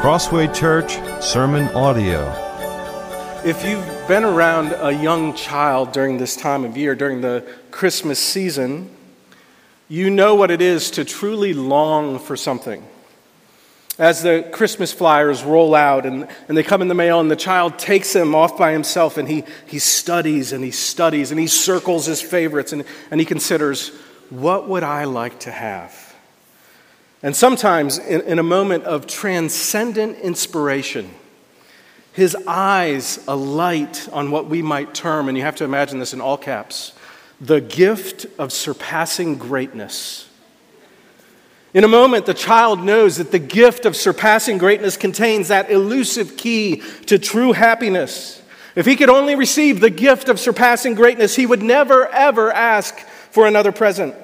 Crossway 0.00 0.46
Church 0.46 0.92
Sermon 1.22 1.68
Audio. 1.74 2.24
If 3.44 3.62
you've 3.66 4.08
been 4.08 4.24
around 4.24 4.72
a 4.72 4.90
young 4.90 5.34
child 5.34 5.92
during 5.92 6.16
this 6.16 6.36
time 6.36 6.64
of 6.64 6.74
year, 6.74 6.94
during 6.94 7.20
the 7.20 7.46
Christmas 7.70 8.18
season, 8.18 8.88
you 9.90 10.08
know 10.08 10.34
what 10.34 10.50
it 10.50 10.62
is 10.62 10.90
to 10.92 11.04
truly 11.04 11.52
long 11.52 12.18
for 12.18 12.34
something. 12.34 12.82
As 13.98 14.22
the 14.22 14.48
Christmas 14.50 14.90
flyers 14.90 15.44
roll 15.44 15.74
out 15.74 16.06
and, 16.06 16.26
and 16.48 16.56
they 16.56 16.62
come 16.62 16.80
in 16.80 16.88
the 16.88 16.94
mail, 16.94 17.20
and 17.20 17.30
the 17.30 17.36
child 17.36 17.78
takes 17.78 18.14
them 18.14 18.34
off 18.34 18.56
by 18.56 18.72
himself, 18.72 19.18
and 19.18 19.28
he, 19.28 19.44
he 19.66 19.78
studies 19.78 20.54
and 20.54 20.64
he 20.64 20.70
studies 20.70 21.30
and 21.30 21.38
he 21.38 21.46
circles 21.46 22.06
his 22.06 22.22
favorites 22.22 22.72
and, 22.72 22.84
and 23.10 23.20
he 23.20 23.26
considers, 23.26 23.90
what 24.30 24.66
would 24.66 24.82
I 24.82 25.04
like 25.04 25.40
to 25.40 25.50
have? 25.50 26.09
And 27.22 27.36
sometimes, 27.36 27.98
in, 27.98 28.22
in, 28.22 28.38
a 28.38 28.42
moment 28.42 28.84
of 28.84 29.06
transcendent 29.06 30.18
inspiration, 30.20 31.10
his 32.12 32.34
eyes 32.46 33.22
alight 33.28 34.08
on 34.10 34.30
what 34.30 34.46
we 34.46 34.62
might 34.62 34.94
term, 34.94 35.28
and 35.28 35.36
you 35.36 35.44
have 35.44 35.56
to 35.56 35.64
imagine 35.64 35.98
this 35.98 36.14
in 36.14 36.20
all 36.20 36.38
caps, 36.38 36.92
the 37.38 37.60
gift 37.60 38.26
of 38.38 38.52
surpassing 38.52 39.36
greatness. 39.36 40.28
In 41.72 41.84
a 41.84 41.88
moment, 41.88 42.26
the 42.26 42.34
child 42.34 42.82
knows 42.82 43.18
that 43.18 43.30
the 43.30 43.38
gift 43.38 43.86
of 43.86 43.94
surpassing 43.94 44.58
greatness 44.58 44.96
contains 44.96 45.48
that 45.48 45.70
elusive 45.70 46.36
key 46.36 46.82
to 47.06 47.18
true 47.18 47.52
happiness. 47.52 48.42
If 48.74 48.86
he 48.86 48.96
could 48.96 49.10
only 49.10 49.34
receive 49.34 49.80
the 49.80 49.90
gift 49.90 50.28
of 50.28 50.40
surpassing 50.40 50.94
greatness, 50.94 51.36
he 51.36 51.46
would 51.46 51.62
never, 51.62 52.08
ever 52.08 52.50
ask 52.50 52.98
for 53.30 53.46
another 53.46 53.72
present. 53.72 54.14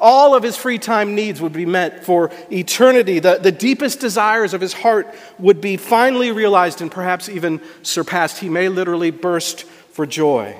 All 0.00 0.34
of 0.34 0.42
his 0.42 0.56
free 0.56 0.78
time 0.78 1.14
needs 1.14 1.40
would 1.40 1.52
be 1.52 1.66
met 1.66 2.04
for 2.04 2.30
eternity. 2.50 3.18
The, 3.18 3.38
the 3.42 3.52
deepest 3.52 4.00
desires 4.00 4.54
of 4.54 4.60
his 4.60 4.72
heart 4.72 5.12
would 5.38 5.60
be 5.60 5.76
finally 5.76 6.30
realized 6.30 6.80
and 6.80 6.90
perhaps 6.90 7.28
even 7.28 7.60
surpassed. 7.82 8.38
He 8.38 8.48
may 8.48 8.68
literally 8.68 9.10
burst 9.10 9.64
for 9.64 10.06
joy. 10.06 10.56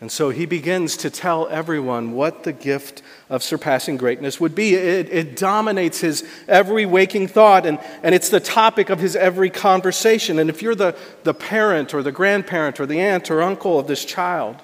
And 0.00 0.12
so 0.12 0.30
he 0.30 0.46
begins 0.46 0.96
to 0.98 1.10
tell 1.10 1.48
everyone 1.48 2.12
what 2.12 2.44
the 2.44 2.52
gift 2.52 3.02
of 3.28 3.42
surpassing 3.42 3.96
greatness 3.96 4.38
would 4.38 4.54
be. 4.54 4.74
It, 4.74 5.08
it, 5.10 5.36
dominates 5.36 6.00
his 6.00 6.24
every 6.46 6.86
waking 6.86 7.28
thought, 7.28 7.66
and, 7.66 7.80
and 8.04 8.14
it's 8.14 8.28
the 8.28 8.38
topic 8.38 8.90
of 8.90 9.00
his 9.00 9.16
every 9.16 9.50
conversation. 9.50 10.38
And 10.38 10.48
if 10.48 10.62
you're 10.62 10.76
the, 10.76 10.96
the 11.24 11.34
parent 11.34 11.94
or 11.94 12.04
the 12.04 12.12
grandparent 12.12 12.78
or 12.78 12.86
the 12.86 13.00
aunt 13.00 13.28
or 13.28 13.42
uncle 13.42 13.78
of 13.78 13.88
this 13.88 14.04
child, 14.04 14.56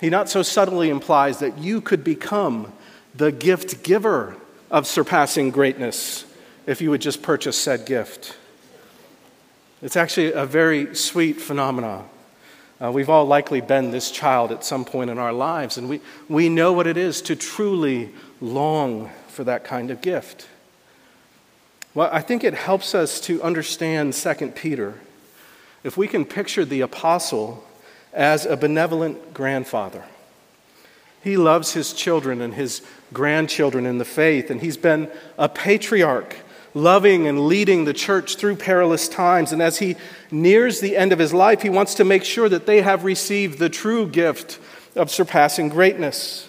he 0.00 0.10
not 0.10 0.28
so 0.28 0.42
subtly 0.42 0.90
implies 0.90 1.38
that 1.38 1.58
you 1.58 1.80
could 1.80 2.02
become 2.02 2.72
the 3.14 3.32
gift 3.32 3.82
giver 3.82 4.36
of 4.70 4.86
surpassing 4.86 5.50
greatness 5.50 6.24
if 6.66 6.80
you 6.80 6.90
would 6.90 7.00
just 7.00 7.22
purchase 7.22 7.56
said 7.56 7.86
gift. 7.86 8.36
It's 9.80 9.96
actually 9.96 10.32
a 10.32 10.44
very 10.44 10.94
sweet 10.94 11.40
phenomenon. 11.40 12.08
Uh, 12.80 12.92
we've 12.92 13.10
all 13.10 13.24
likely 13.24 13.60
been 13.60 13.90
this 13.90 14.10
child 14.10 14.52
at 14.52 14.64
some 14.64 14.84
point 14.84 15.10
in 15.10 15.18
our 15.18 15.32
lives, 15.32 15.78
and 15.78 15.88
we, 15.88 16.00
we 16.28 16.48
know 16.48 16.72
what 16.72 16.86
it 16.86 16.96
is 16.96 17.22
to 17.22 17.34
truly 17.34 18.10
long 18.40 19.10
for 19.28 19.44
that 19.44 19.64
kind 19.64 19.90
of 19.90 20.00
gift. 20.00 20.48
Well, 21.94 22.08
I 22.12 22.20
think 22.20 22.44
it 22.44 22.54
helps 22.54 22.94
us 22.94 23.20
to 23.22 23.42
understand 23.42 24.14
2 24.14 24.52
Peter 24.54 24.94
if 25.82 25.96
we 25.96 26.06
can 26.06 26.24
picture 26.24 26.64
the 26.64 26.80
apostle 26.80 27.64
as 28.12 28.46
a 28.46 28.56
benevolent 28.56 29.34
grandfather. 29.34 30.04
He 31.22 31.36
loves 31.36 31.72
his 31.72 31.92
children 31.92 32.40
and 32.40 32.54
his 32.54 32.82
grandchildren 33.12 33.86
in 33.86 33.98
the 33.98 34.04
faith, 34.04 34.50
and 34.50 34.60
he's 34.60 34.76
been 34.76 35.10
a 35.36 35.48
patriarch, 35.48 36.36
loving 36.74 37.26
and 37.26 37.46
leading 37.46 37.84
the 37.84 37.92
church 37.92 38.36
through 38.36 38.56
perilous 38.56 39.08
times. 39.08 39.52
And 39.52 39.60
as 39.60 39.78
he 39.78 39.96
nears 40.30 40.80
the 40.80 40.96
end 40.96 41.12
of 41.12 41.18
his 41.18 41.34
life, 41.34 41.62
he 41.62 41.70
wants 41.70 41.94
to 41.94 42.04
make 42.04 42.24
sure 42.24 42.48
that 42.48 42.66
they 42.66 42.82
have 42.82 43.04
received 43.04 43.58
the 43.58 43.68
true 43.68 44.06
gift 44.06 44.58
of 44.94 45.10
surpassing 45.10 45.68
greatness. 45.68 46.48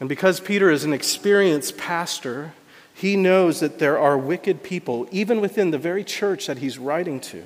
And 0.00 0.08
because 0.08 0.40
Peter 0.40 0.70
is 0.70 0.84
an 0.84 0.92
experienced 0.92 1.76
pastor, 1.76 2.52
he 2.94 3.16
knows 3.16 3.60
that 3.60 3.78
there 3.78 3.98
are 3.98 4.18
wicked 4.18 4.62
people, 4.62 5.06
even 5.12 5.40
within 5.40 5.70
the 5.70 5.78
very 5.78 6.02
church 6.02 6.46
that 6.46 6.58
he's 6.58 6.78
writing 6.78 7.20
to, 7.20 7.44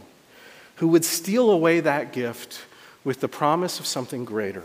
who 0.76 0.88
would 0.88 1.04
steal 1.04 1.50
away 1.50 1.80
that 1.80 2.12
gift 2.12 2.64
with 3.04 3.20
the 3.20 3.28
promise 3.28 3.78
of 3.80 3.86
something 3.86 4.24
greater. 4.24 4.64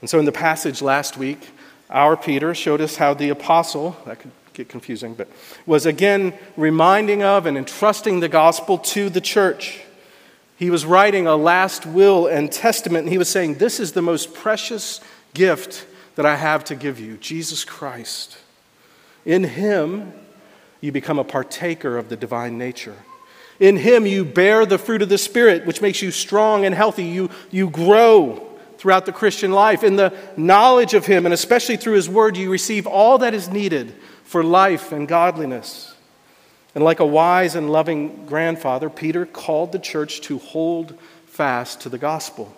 And 0.00 0.08
so, 0.08 0.18
in 0.18 0.24
the 0.24 0.32
passage 0.32 0.80
last 0.80 1.16
week, 1.16 1.50
our 1.90 2.16
Peter 2.16 2.54
showed 2.54 2.80
us 2.80 2.96
how 2.96 3.14
the 3.14 3.30
apostle, 3.30 3.96
that 4.04 4.20
could 4.20 4.30
get 4.54 4.68
confusing, 4.68 5.14
but 5.14 5.28
was 5.66 5.86
again 5.86 6.34
reminding 6.56 7.22
of 7.22 7.46
and 7.46 7.56
entrusting 7.56 8.20
the 8.20 8.28
gospel 8.28 8.78
to 8.78 9.08
the 9.08 9.20
church. 9.20 9.80
He 10.56 10.70
was 10.70 10.84
writing 10.84 11.26
a 11.26 11.36
last 11.36 11.86
will 11.86 12.26
and 12.26 12.50
testament, 12.50 13.04
and 13.04 13.12
he 13.12 13.18
was 13.18 13.28
saying, 13.28 13.54
This 13.54 13.80
is 13.80 13.92
the 13.92 14.02
most 14.02 14.34
precious 14.34 15.00
gift 15.34 15.86
that 16.16 16.26
I 16.26 16.36
have 16.36 16.64
to 16.64 16.74
give 16.74 16.98
you 16.98 17.16
Jesus 17.16 17.64
Christ. 17.64 18.38
In 19.24 19.44
him, 19.44 20.12
you 20.80 20.90
become 20.92 21.18
a 21.18 21.24
partaker 21.24 21.96
of 21.96 22.08
the 22.08 22.16
divine 22.16 22.58
nature. 22.58 22.96
In 23.60 23.76
him, 23.76 24.06
you 24.06 24.24
bear 24.24 24.66
the 24.66 24.78
fruit 24.78 25.02
of 25.02 25.08
the 25.08 25.18
Spirit, 25.18 25.66
which 25.66 25.80
makes 25.80 26.02
you 26.02 26.10
strong 26.10 26.64
and 26.64 26.74
healthy. 26.74 27.04
You, 27.04 27.30
you 27.50 27.70
grow 27.70 28.47
throughout 28.78 29.04
the 29.04 29.12
Christian 29.12 29.52
life. 29.52 29.84
In 29.84 29.96
the 29.96 30.16
knowledge 30.36 30.94
of 30.94 31.06
Him, 31.06 31.26
and 31.26 31.34
especially 31.34 31.76
through 31.76 31.94
His 31.94 32.08
Word, 32.08 32.36
you 32.36 32.50
receive 32.50 32.86
all 32.86 33.18
that 33.18 33.34
is 33.34 33.48
needed 33.48 33.94
for 34.24 34.42
life 34.42 34.92
and 34.92 35.06
godliness. 35.06 35.94
And 36.74 36.84
like 36.84 37.00
a 37.00 37.06
wise 37.06 37.54
and 37.54 37.70
loving 37.70 38.26
grandfather, 38.26 38.88
Peter 38.88 39.26
called 39.26 39.72
the 39.72 39.78
church 39.78 40.20
to 40.22 40.38
hold 40.38 40.98
fast 41.26 41.80
to 41.82 41.88
the 41.88 41.98
gospel. 41.98 42.54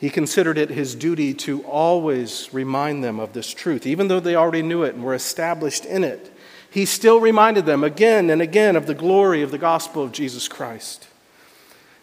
He 0.00 0.10
considered 0.10 0.56
it 0.56 0.70
his 0.70 0.94
duty 0.94 1.34
to 1.34 1.62
always 1.64 2.48
remind 2.52 3.04
them 3.04 3.20
of 3.20 3.34
this 3.34 3.52
truth, 3.52 3.86
even 3.86 4.08
though 4.08 4.20
they 4.20 4.34
already 4.34 4.62
knew 4.62 4.82
it 4.82 4.94
and 4.94 5.04
were 5.04 5.14
established 5.14 5.84
in 5.84 6.04
it. 6.04 6.32
He 6.70 6.86
still 6.86 7.20
reminded 7.20 7.66
them 7.66 7.84
again 7.84 8.30
and 8.30 8.40
again 8.40 8.76
of 8.76 8.86
the 8.86 8.94
glory 8.94 9.42
of 9.42 9.50
the 9.50 9.58
gospel 9.58 10.02
of 10.02 10.12
Jesus 10.12 10.48
Christ. 10.48 11.08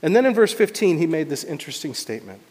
And 0.03 0.15
then 0.15 0.25
in 0.25 0.35
verse 0.35 0.53
15, 0.53 0.99
he 0.99 1.07
made 1.07 1.29
this 1.29 1.43
interesting 1.43 1.95
statement 1.95 2.41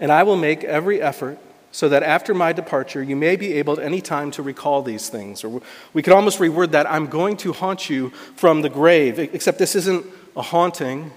and 0.00 0.10
I 0.10 0.22
will 0.22 0.36
make 0.36 0.64
every 0.64 1.00
effort 1.00 1.38
so 1.72 1.88
that 1.88 2.02
after 2.02 2.34
my 2.34 2.52
departure 2.52 3.02
you 3.02 3.14
may 3.14 3.36
be 3.36 3.52
able 3.54 3.78
at 3.78 3.84
any 3.84 4.00
time 4.00 4.30
to 4.32 4.42
recall 4.42 4.82
these 4.82 5.08
things. 5.08 5.44
Or 5.44 5.62
we 5.92 6.02
could 6.02 6.12
almost 6.12 6.38
reword 6.38 6.72
that 6.72 6.90
I'm 6.90 7.06
going 7.06 7.36
to 7.38 7.52
haunt 7.52 7.88
you 7.88 8.10
from 8.34 8.62
the 8.62 8.68
grave, 8.68 9.18
except 9.18 9.58
this 9.58 9.76
isn't 9.76 10.04
a 10.36 10.42
haunting, 10.42 11.12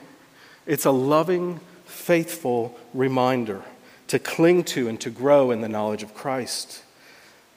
it's 0.67 0.85
a 0.85 0.91
loving, 0.91 1.59
faithful 1.85 2.77
reminder 2.94 3.63
to 4.07 4.19
cling 4.19 4.63
to 4.63 4.88
and 4.88 5.00
to 5.01 5.09
grow 5.09 5.50
in 5.50 5.61
the 5.61 5.69
knowledge 5.69 6.03
of 6.03 6.13
Christ. 6.13 6.83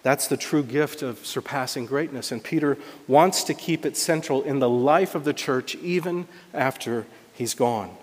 That's 0.03 0.29
the 0.29 0.37
true 0.37 0.63
gift 0.63 1.03
of 1.03 1.27
surpassing 1.27 1.85
greatness. 1.85 2.31
And 2.31 2.43
Peter 2.43 2.79
wants 3.09 3.43
to 3.45 3.55
keep 3.55 3.85
it 3.85 3.97
central 3.97 4.43
in 4.43 4.61
the 4.61 4.69
life 4.69 5.15
of 5.15 5.25
the 5.25 5.35
church 5.35 5.75
even 5.77 6.29
after 6.55 7.07
he's 7.35 7.55
gone. 7.55 7.95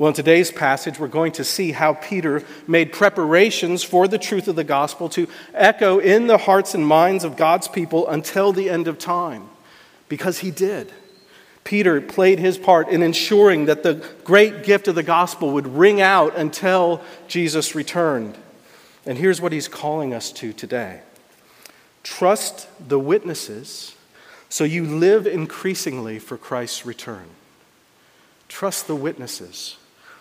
Well, 0.00 0.08
in 0.08 0.14
today's 0.14 0.50
passage, 0.50 0.98
we're 0.98 1.08
going 1.08 1.32
to 1.32 1.44
see 1.44 1.72
how 1.72 1.92
Peter 1.92 2.42
made 2.66 2.90
preparations 2.90 3.82
for 3.82 4.08
the 4.08 4.16
truth 4.16 4.48
of 4.48 4.56
the 4.56 4.64
gospel 4.64 5.10
to 5.10 5.28
echo 5.52 5.98
in 5.98 6.26
the 6.26 6.38
hearts 6.38 6.74
and 6.74 6.86
minds 6.86 7.22
of 7.22 7.36
God's 7.36 7.68
people 7.68 8.08
until 8.08 8.50
the 8.50 8.70
end 8.70 8.88
of 8.88 8.98
time. 8.98 9.50
Because 10.08 10.38
he 10.38 10.50
did. 10.50 10.90
Peter 11.64 12.00
played 12.00 12.38
his 12.38 12.56
part 12.56 12.88
in 12.88 13.02
ensuring 13.02 13.66
that 13.66 13.82
the 13.82 14.02
great 14.24 14.62
gift 14.62 14.88
of 14.88 14.94
the 14.94 15.02
gospel 15.02 15.50
would 15.50 15.66
ring 15.66 16.00
out 16.00 16.34
until 16.34 17.02
Jesus 17.28 17.74
returned. 17.74 18.38
And 19.04 19.18
here's 19.18 19.42
what 19.42 19.52
he's 19.52 19.68
calling 19.68 20.14
us 20.14 20.32
to 20.32 20.54
today 20.54 21.02
trust 22.02 22.68
the 22.88 22.98
witnesses 22.98 23.94
so 24.48 24.64
you 24.64 24.86
live 24.86 25.26
increasingly 25.26 26.18
for 26.18 26.38
Christ's 26.38 26.86
return. 26.86 27.26
Trust 28.48 28.86
the 28.86 28.96
witnesses 28.96 29.76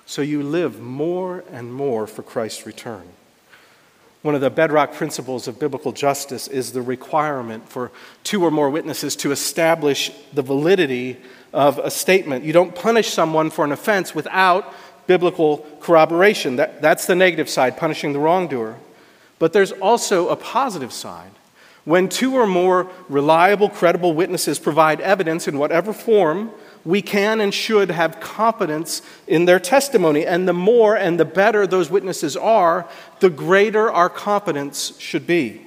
so 0.09 0.23
you 0.23 0.41
live 0.41 0.81
more 0.81 1.43
and 1.51 1.71
more 1.71 2.07
for 2.07 2.23
Christ's 2.23 2.65
return. 2.65 3.03
One 4.23 4.33
of 4.33 4.41
the 4.41 4.49
bedrock 4.49 4.93
principles 4.93 5.47
of 5.47 5.59
biblical 5.59 5.91
justice 5.91 6.47
is 6.47 6.71
the 6.71 6.81
requirement 6.81 7.69
for 7.69 7.91
two 8.23 8.43
or 8.43 8.49
more 8.49 8.71
witnesses 8.71 9.15
to 9.17 9.31
establish 9.31 10.11
the 10.33 10.41
validity 10.41 11.17
of 11.53 11.77
a 11.77 11.91
statement. 11.91 12.43
You 12.43 12.53
don't 12.53 12.73
punish 12.73 13.09
someone 13.09 13.51
for 13.51 13.63
an 13.63 13.71
offense 13.71 14.15
without 14.15 14.73
biblical 15.05 15.59
corroboration. 15.79 16.55
That, 16.55 16.81
that's 16.81 17.05
the 17.05 17.13
negative 17.13 17.47
side, 17.47 17.77
punishing 17.77 18.11
the 18.11 18.19
wrongdoer. 18.19 18.77
But 19.37 19.53
there's 19.53 19.73
also 19.73 20.29
a 20.29 20.35
positive 20.35 20.91
side. 20.91 21.29
When 21.85 22.09
two 22.09 22.33
or 22.33 22.47
more 22.47 22.89
reliable, 23.09 23.69
credible 23.69 24.13
witnesses 24.13 24.57
provide 24.57 25.01
evidence 25.01 25.47
in 25.47 25.59
whatever 25.59 25.93
form 25.93 26.49
we 26.85 27.01
can 27.01 27.41
and 27.41 27.53
should 27.53 27.91
have 27.91 28.19
confidence 28.19 29.01
in 29.27 29.45
their 29.45 29.59
testimony. 29.59 30.25
And 30.25 30.47
the 30.47 30.53
more 30.53 30.95
and 30.95 31.19
the 31.19 31.25
better 31.25 31.67
those 31.67 31.89
witnesses 31.89 32.37
are, 32.37 32.87
the 33.19 33.29
greater 33.29 33.91
our 33.91 34.09
confidence 34.09 34.97
should 34.99 35.27
be. 35.27 35.65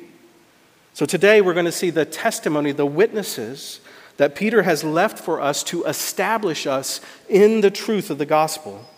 So 0.94 1.06
today 1.06 1.40
we're 1.40 1.54
going 1.54 1.66
to 1.66 1.72
see 1.72 1.90
the 1.90 2.04
testimony, 2.04 2.72
the 2.72 2.86
witnesses 2.86 3.80
that 4.18 4.34
Peter 4.34 4.62
has 4.62 4.84
left 4.84 5.18
for 5.18 5.40
us 5.40 5.62
to 5.64 5.84
establish 5.84 6.66
us 6.66 7.00
in 7.28 7.60
the 7.60 7.70
truth 7.70 8.10
of 8.10 8.18
the 8.18 8.26
gospel 8.26 8.88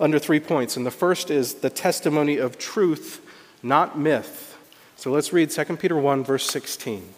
under 0.00 0.18
three 0.18 0.40
points. 0.40 0.76
And 0.76 0.86
the 0.86 0.90
first 0.90 1.30
is 1.30 1.54
the 1.54 1.70
testimony 1.70 2.36
of 2.38 2.58
truth, 2.58 3.20
not 3.62 3.98
myth. 3.98 4.58
So 4.96 5.10
let's 5.10 5.32
read 5.32 5.50
2 5.50 5.76
Peter 5.76 5.96
1, 5.96 6.24
verse 6.24 6.48
16. 6.50 7.14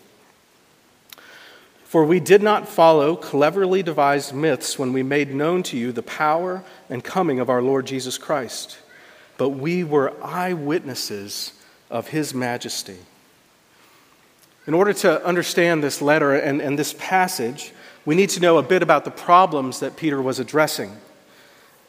For 1.94 2.02
we 2.04 2.18
did 2.18 2.42
not 2.42 2.66
follow 2.68 3.14
cleverly 3.14 3.80
devised 3.80 4.34
myths 4.34 4.76
when 4.76 4.92
we 4.92 5.04
made 5.04 5.32
known 5.32 5.62
to 5.62 5.76
you 5.76 5.92
the 5.92 6.02
power 6.02 6.64
and 6.90 7.04
coming 7.04 7.38
of 7.38 7.48
our 7.48 7.62
Lord 7.62 7.86
Jesus 7.86 8.18
Christ, 8.18 8.78
but 9.38 9.50
we 9.50 9.84
were 9.84 10.12
eyewitnesses 10.20 11.52
of 11.90 12.08
his 12.08 12.34
majesty. 12.34 12.96
In 14.66 14.74
order 14.74 14.92
to 14.92 15.24
understand 15.24 15.84
this 15.84 16.02
letter 16.02 16.34
and, 16.34 16.60
and 16.60 16.76
this 16.76 16.96
passage, 16.98 17.72
we 18.04 18.16
need 18.16 18.30
to 18.30 18.40
know 18.40 18.58
a 18.58 18.62
bit 18.64 18.82
about 18.82 19.04
the 19.04 19.12
problems 19.12 19.78
that 19.78 19.96
Peter 19.96 20.20
was 20.20 20.40
addressing. 20.40 20.96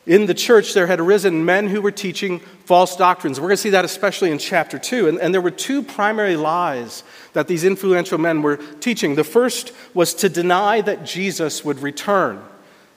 In 0.06 0.28
the 0.28 0.36
church, 0.36 0.74
there 0.74 0.86
had 0.86 1.00
arisen 1.00 1.46
men 1.46 1.68
who 1.68 1.82
were 1.82 1.92
teaching 1.92 2.40
false 2.66 2.96
doctrines. 2.96 3.40
We're 3.40 3.48
going 3.48 3.58
to 3.58 3.62
see 3.62 3.72
that 3.72 3.86
especially 3.86 4.30
in 4.30 4.38
chapter 4.38 4.78
2. 4.78 5.08
And, 5.08 5.20
and, 5.20 5.34
there 5.34 5.42
were 5.42 5.52
two 5.52 5.82
primary 5.82 6.36
lies 6.36 7.04
that 7.34 7.48
these 7.48 7.64
influential 7.64 8.20
men 8.20 8.44
were 8.44 8.58
teaching. 8.58 9.16
The 9.16 9.24
first 9.24 9.72
was 9.96 10.14
to 10.16 10.30
deny 10.30 10.82
that 10.82 11.06
Jesus 11.06 11.66
would 11.66 11.80
return. 11.80 12.44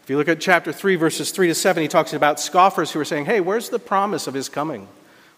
If 0.03 0.11
you 0.11 0.19
look 0.19 0.29
at 0.29 0.41
chapter 0.41 0.71
3, 0.71 0.97
verses 0.97 1.31
3 1.31 1.49
to 1.49 1.55
7, 1.55 1.83
he 1.83 1.89
talks 1.89 2.13
about 2.13 2.41
scoffers 2.41 2.93
who 2.93 3.01
are 3.01 3.07
saying, 3.07 3.25
Hey, 3.25 3.41
where's 3.41 3.71
the 3.71 3.79
promise 3.79 4.27
of 4.27 4.35
his 4.35 4.51
coming? 4.51 4.87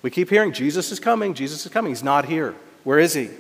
We 0.03 0.11
keep 0.11 0.31
hearing, 0.31 0.53
Jesus 0.53 0.91
is 0.91 0.99
coming, 0.99 1.35
Jesus 1.35 1.65
is 1.67 1.73
coming. 1.73 1.91
He's 1.93 2.03
not 2.03 2.25
here. 2.25 2.55
Where 2.83 2.99
is 2.99 3.15
he? 3.15 3.31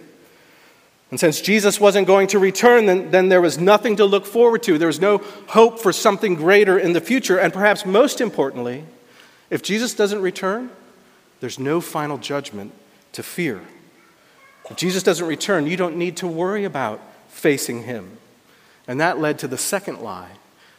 And 1.11 1.19
since 1.19 1.41
Jesus 1.41 1.81
wasn't 1.81 2.07
going 2.07 2.29
to 2.29 2.39
return, 2.39 2.87
then, 2.87 3.11
then 3.11 3.29
there 3.29 3.41
was 3.41 3.59
nothing 3.59 3.97
to 3.97 4.05
look 4.05 4.25
forward 4.25 4.63
to. 4.65 4.79
There 4.79 4.87
was 4.87 5.01
no 5.01 5.19
hope 5.49 5.81
for 5.81 5.93
something 5.93 6.37
greater 6.37 6.79
in 6.79 6.93
the 6.93 7.01
future. 7.01 7.39
And 7.39 7.53
perhaps 7.53 7.85
most 7.85 8.21
importantly, 8.21 8.85
if 9.51 9.63
Jesus 9.63 9.93
doesn't 9.95 10.23
return, 10.23 10.71
there's 11.41 11.59
no 11.59 11.81
final 11.81 12.17
judgment 12.17 12.73
to 13.13 13.25
fear. 13.25 13.61
If 14.71 14.77
Jesus 14.77 15.03
doesn't 15.03 15.27
return, 15.27 15.67
you 15.67 15.77
don't 15.77 15.97
need 15.97 16.17
to 16.19 16.29
worry 16.29 16.65
about 16.65 17.01
facing 17.29 17.83
him. 17.83 18.19
And 18.87 19.01
that 19.01 19.19
led 19.19 19.41
to 19.41 19.49
the 19.49 19.59
second 19.59 20.01
lie. 20.01 20.31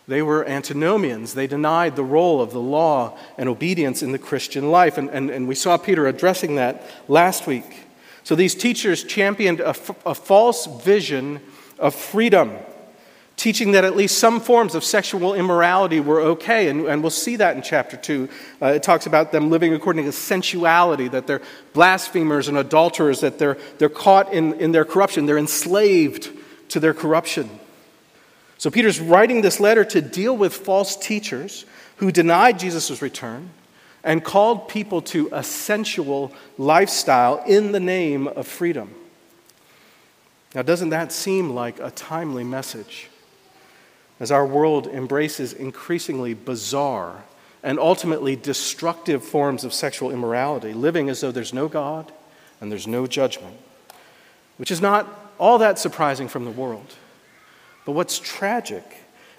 They 0.07 0.21
were 0.21 0.47
antinomians. 0.47 1.33
They 1.33 1.47
denied 1.47 1.95
the 1.95 2.03
role 2.03 2.41
of 2.41 2.51
the 2.51 2.61
law 2.61 3.17
and 3.37 3.49
obedience 3.49 4.01
in 4.01 4.13
the 4.13 4.19
Christian 4.19 4.71
life. 4.71 4.97
And, 4.97 5.09
and, 5.09 5.29
and 5.29 5.47
we 5.47 5.55
saw 5.55 5.77
Peter 5.77 6.07
addressing 6.07 6.55
that 6.55 6.83
last 7.09 7.47
week. 7.47 7.85
So 8.23 8.35
these 8.35 8.55
teachers 8.55 9.03
championed 9.03 9.59
a, 9.59 9.69
f- 9.69 10.05
a 10.05 10.13
false 10.13 10.67
vision 10.83 11.41
of 11.79 11.95
freedom, 11.95 12.55
teaching 13.35 13.71
that 13.71 13.83
at 13.83 13.95
least 13.95 14.19
some 14.19 14.39
forms 14.39 14.75
of 14.75 14.83
sexual 14.83 15.33
immorality 15.33 15.99
were 15.99 16.21
okay. 16.21 16.67
And, 16.69 16.85
and 16.85 17.01
we'll 17.01 17.09
see 17.09 17.37
that 17.37 17.55
in 17.55 17.63
chapter 17.63 17.97
2. 17.97 18.29
Uh, 18.61 18.65
it 18.67 18.83
talks 18.83 19.07
about 19.07 19.31
them 19.31 19.49
living 19.49 19.73
according 19.73 20.05
to 20.05 20.11
sensuality, 20.11 21.09
that 21.09 21.25
they're 21.25 21.41
blasphemers 21.73 22.47
and 22.47 22.57
adulterers, 22.57 23.21
that 23.21 23.39
they're, 23.39 23.57
they're 23.79 23.89
caught 23.89 24.31
in, 24.31 24.53
in 24.53 24.71
their 24.71 24.85
corruption, 24.85 25.25
they're 25.25 25.37
enslaved 25.37 26.29
to 26.69 26.79
their 26.79 26.93
corruption. 26.93 27.49
So 28.59 28.69
Peter's 28.69 28.99
writing 28.99 29.41
this 29.41 29.59
letter 29.59 29.83
to 29.85 30.01
deal 30.01 30.37
with 30.37 30.53
false 30.53 30.95
teachers 30.95 31.65
who 31.97 32.11
denied 32.11 32.59
Jesus' 32.59 33.01
return 33.01 33.49
and 34.03 34.23
called 34.23 34.67
people 34.67 35.01
to 35.01 35.29
a 35.31 35.43
sensual 35.43 36.31
lifestyle 36.57 37.43
in 37.45 37.71
the 37.71 37.79
name 37.79 38.27
of 38.27 38.47
freedom. 38.47 38.93
Now, 40.53 40.63
doesn't 40.63 40.89
that 40.89 41.11
seem 41.11 41.51
like 41.51 41.79
a 41.79 41.91
timely 41.91 42.43
message? 42.43 43.09
As 44.19 44.31
our 44.31 44.45
world 44.45 44.87
embraces 44.87 45.53
increasingly 45.53 46.33
bizarre 46.33 47.23
and 47.63 47.79
ultimately 47.79 48.35
destructive 48.35 49.23
forms 49.23 49.63
of 49.63 49.73
sexual 49.73 50.11
immorality, 50.11 50.73
living 50.73 51.09
as 51.09 51.21
though 51.21 51.31
there's 51.31 51.53
no 51.53 51.67
God 51.67 52.11
and 52.59 52.71
there's 52.71 52.87
no 52.87 53.07
judgment, 53.07 53.57
which 54.57 54.71
is 54.71 54.81
not 54.81 55.33
all 55.39 55.57
that 55.59 55.79
surprising 55.79 56.27
from 56.27 56.45
the 56.45 56.51
world. 56.51 56.95
But 57.85 57.93
what's 57.93 58.19
tragic 58.19 58.83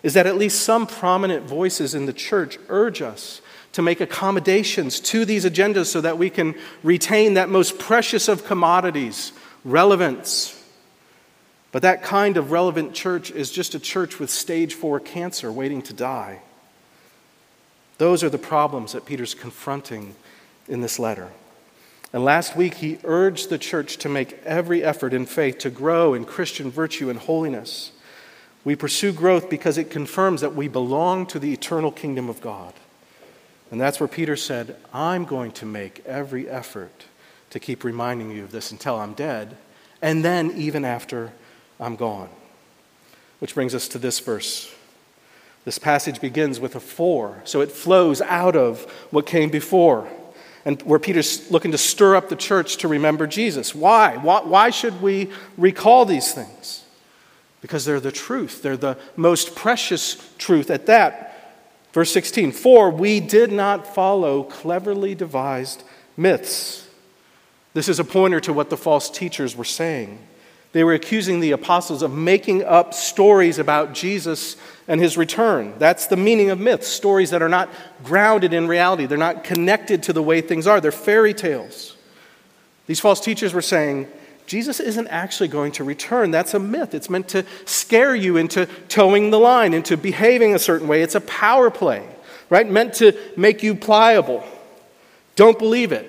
is 0.03 0.15
that 0.15 0.27
at 0.27 0.37
least 0.37 0.63
some 0.63 0.87
prominent 0.87 1.45
voices 1.45 1.95
in 1.95 2.07
the 2.07 2.13
church 2.13 2.59
urge 2.69 3.03
us 3.03 3.41
to 3.73 3.83
make 3.83 4.01
accommodations 4.01 5.01
to 5.01 5.25
these 5.25 5.45
agendas 5.45 5.87
so 5.87 6.01
that 6.01 6.19
we 6.19 6.31
can 6.31 6.55
retain 6.83 7.35
that 7.35 7.49
most 7.49 7.79
precious 7.79 8.29
of 8.29 8.45
commodities, 8.45 9.33
relevance. 9.65 10.59
But 11.73 11.83
that 11.83 12.03
kind 12.03 12.37
of 12.37 12.53
relevant 12.53 12.95
church 12.95 13.31
is 13.31 13.51
just 13.51 13.75
a 13.75 13.81
church 13.81 14.19
with 14.19 14.31
stage 14.31 14.75
four 14.75 15.01
cancer 15.01 15.51
waiting 15.51 15.81
to 15.83 15.95
die. 15.95 16.41
Those 17.99 18.23
are 18.23 18.31
the 18.31 18.39
problems 18.39 18.93
that 18.93 19.07
Peter's 19.07 19.35
confronting 19.35 20.15
in 20.69 20.81
this 20.81 20.99
letter. 20.99 21.31
And 22.13 22.25
last 22.25 22.57
week, 22.57 22.75
he 22.75 22.99
urged 23.05 23.49
the 23.49 23.59
church 23.59 23.97
to 23.99 24.09
make 24.09 24.39
every 24.45 24.85
effort 24.85 25.15
in 25.15 25.25
faith 25.25 25.59
to 25.59 25.71
grow 25.71 26.13
in 26.13 26.27
Christian 26.27 26.71
virtue 26.71 27.09
and 27.09 27.19
holiness. 27.19 27.91
We 28.65 28.77
pursue 28.77 29.13
growth 29.13 29.49
because 29.49 29.79
it 29.79 29.91
confirms 29.91 30.43
that 30.43 30.55
we 30.55 30.69
belong 30.69 31.27
to 31.27 31.39
the 31.39 31.55
eternal 31.55 31.91
kingdom 31.91 32.29
of 32.29 32.43
God. 32.43 32.75
And 33.73 33.81
that's 33.81 33.99
where 33.99 34.09
Peter 34.09 34.37
said, 34.37 34.77
I'm 34.93 35.25
going 35.25 35.51
to 35.53 35.67
make 35.67 36.05
every 36.05 36.47
effort 36.47 37.07
to 37.49 37.59
keep 37.59 37.85
reminding 37.85 38.31
you 38.31 38.45
of 38.45 38.53
this 38.53 38.71
until 38.71 38.97
I'm 38.97 39.15
dead, 39.15 39.57
and 40.03 40.23
then 40.23 40.53
even 40.59 40.85
after 40.85 41.33
I'm 41.81 41.97
gone. 41.97 42.29
Which 43.39 43.55
brings 43.55 43.75
us 43.75 43.89
to 43.89 43.99
this 43.99 44.21
verse. 44.21 44.73
This 45.65 45.79
passage 45.79 46.21
begins 46.21 46.61
with 46.61 46.77
a 46.77 46.81
for, 46.81 47.41
so 47.45 47.63
it 47.63 47.73
flows 47.73 48.21
out 48.21 48.57
of 48.57 48.83
what 49.11 49.25
came 49.25 49.49
before. 49.49 50.07
And 50.67 50.81
where 50.83 50.99
Peter's 50.99 51.51
looking 51.51 51.73
to 51.73 51.79
stir 51.79 52.15
up 52.15 52.29
the 52.29 52.37
church 52.37 52.77
to 52.79 52.89
remember 52.89 53.27
Jesus. 53.27 53.75
Why? 53.75 54.19
Why, 54.19 54.43
why 54.43 54.69
should 54.69 55.01
we 55.01 55.31
recall 55.57 56.05
these 56.05 56.35
things? 56.35 56.85
Because 57.63 57.87
they're 57.87 58.01
the 58.01 58.13
truth. 58.13 58.61
They're 58.61 58.77
the 58.77 58.99
most 59.17 59.55
precious 59.55 60.31
truth 60.37 60.71
at 60.71 60.85
that. 60.87 61.32
Verse 61.93 62.13
16 62.13 62.53
For 62.53 62.91
we 62.91 63.21
did 63.21 63.53
not 63.53 63.87
follow 63.87 64.43
cleverly 64.43 65.15
devised 65.15 65.83
myths. 66.17 66.89
This 67.75 67.89
is 67.89 67.99
a 67.99 68.05
pointer 68.05 68.41
to 68.41 68.53
what 68.53 68.71
the 68.71 68.77
false 68.77 69.11
teachers 69.11 69.57
were 69.57 69.65
saying. 69.65 70.19
They 70.73 70.85
were 70.85 70.95
accusing 70.95 71.41
the 71.41 71.53
apostles 71.53 72.03
of 72.03 72.13
making 72.13 72.65
up 72.65 72.95
stories 72.95 73.59
about 73.59 73.93
Jesus 73.93 74.57
and 74.89 75.01
his 75.01 75.19
return. 75.19 75.75
That's 75.79 76.07
the 76.07 76.17
meaning 76.17 76.51
of 76.51 76.59
myths 76.59 76.89
stories 76.89 77.31
that 77.31 77.43
are 77.43 77.49
not 77.49 77.69
grounded 78.03 78.55
in 78.55 78.67
reality, 78.69 79.07
they're 79.07 79.19
not 79.19 79.45
connected 79.45 80.03
to 80.05 80.13
the 80.13 80.23
way 80.23 80.41
things 80.41 80.67
are, 80.67 80.81
they're 80.81 80.93
fairy 80.93 81.35
tales. 81.35 81.97
These 82.87 83.01
false 83.01 83.21
teachers 83.21 83.55
were 83.55 83.63
saying, 83.63 84.09
Jesus 84.47 84.81
isn't 84.81 85.09
actually 85.09 85.49
going 85.49 85.73
to 85.73 85.85
return. 85.85 86.31
That's 86.31 86.55
a 86.55 86.59
myth. 86.59 86.95
It's 86.95 87.09
meant 87.09 87.29
to 87.29 87.45
scare 87.65 88.15
you 88.15 88.37
into 88.37 88.67
toeing 88.89 89.31
the 89.31 89.39
line, 89.39 89.73
into 89.73 89.97
behaving 89.97 90.55
a 90.55 90.59
certain 90.59 90.89
way. 90.89 91.03
It's 91.03 91.15
a 91.15 91.21
power 91.21 91.71
play, 91.71 92.07
right? 92.51 92.69
Meant 92.69 92.95
to 92.95 93.17
make 93.37 93.63
you 93.63 93.75
pliable. 93.75 94.45
Don't 95.37 95.59
believe 95.59 95.93
it. 95.93 96.09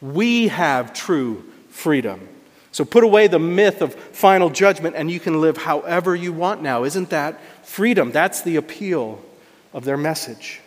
We 0.00 0.48
have 0.48 0.92
true 0.92 1.44
freedom. 1.68 2.28
So 2.72 2.84
put 2.84 3.04
away 3.04 3.26
the 3.26 3.38
myth 3.38 3.82
of 3.82 3.94
final 3.94 4.48
judgment 4.48 4.96
and 4.96 5.10
you 5.10 5.20
can 5.20 5.40
live 5.40 5.58
however 5.58 6.16
you 6.16 6.32
want 6.32 6.62
now. 6.62 6.84
Isn't 6.84 7.10
that 7.10 7.40
freedom? 7.64 8.12
That's 8.12 8.42
the 8.42 8.56
appeal 8.56 9.22
of 9.72 9.84
their 9.84 9.96
message. 9.96 10.60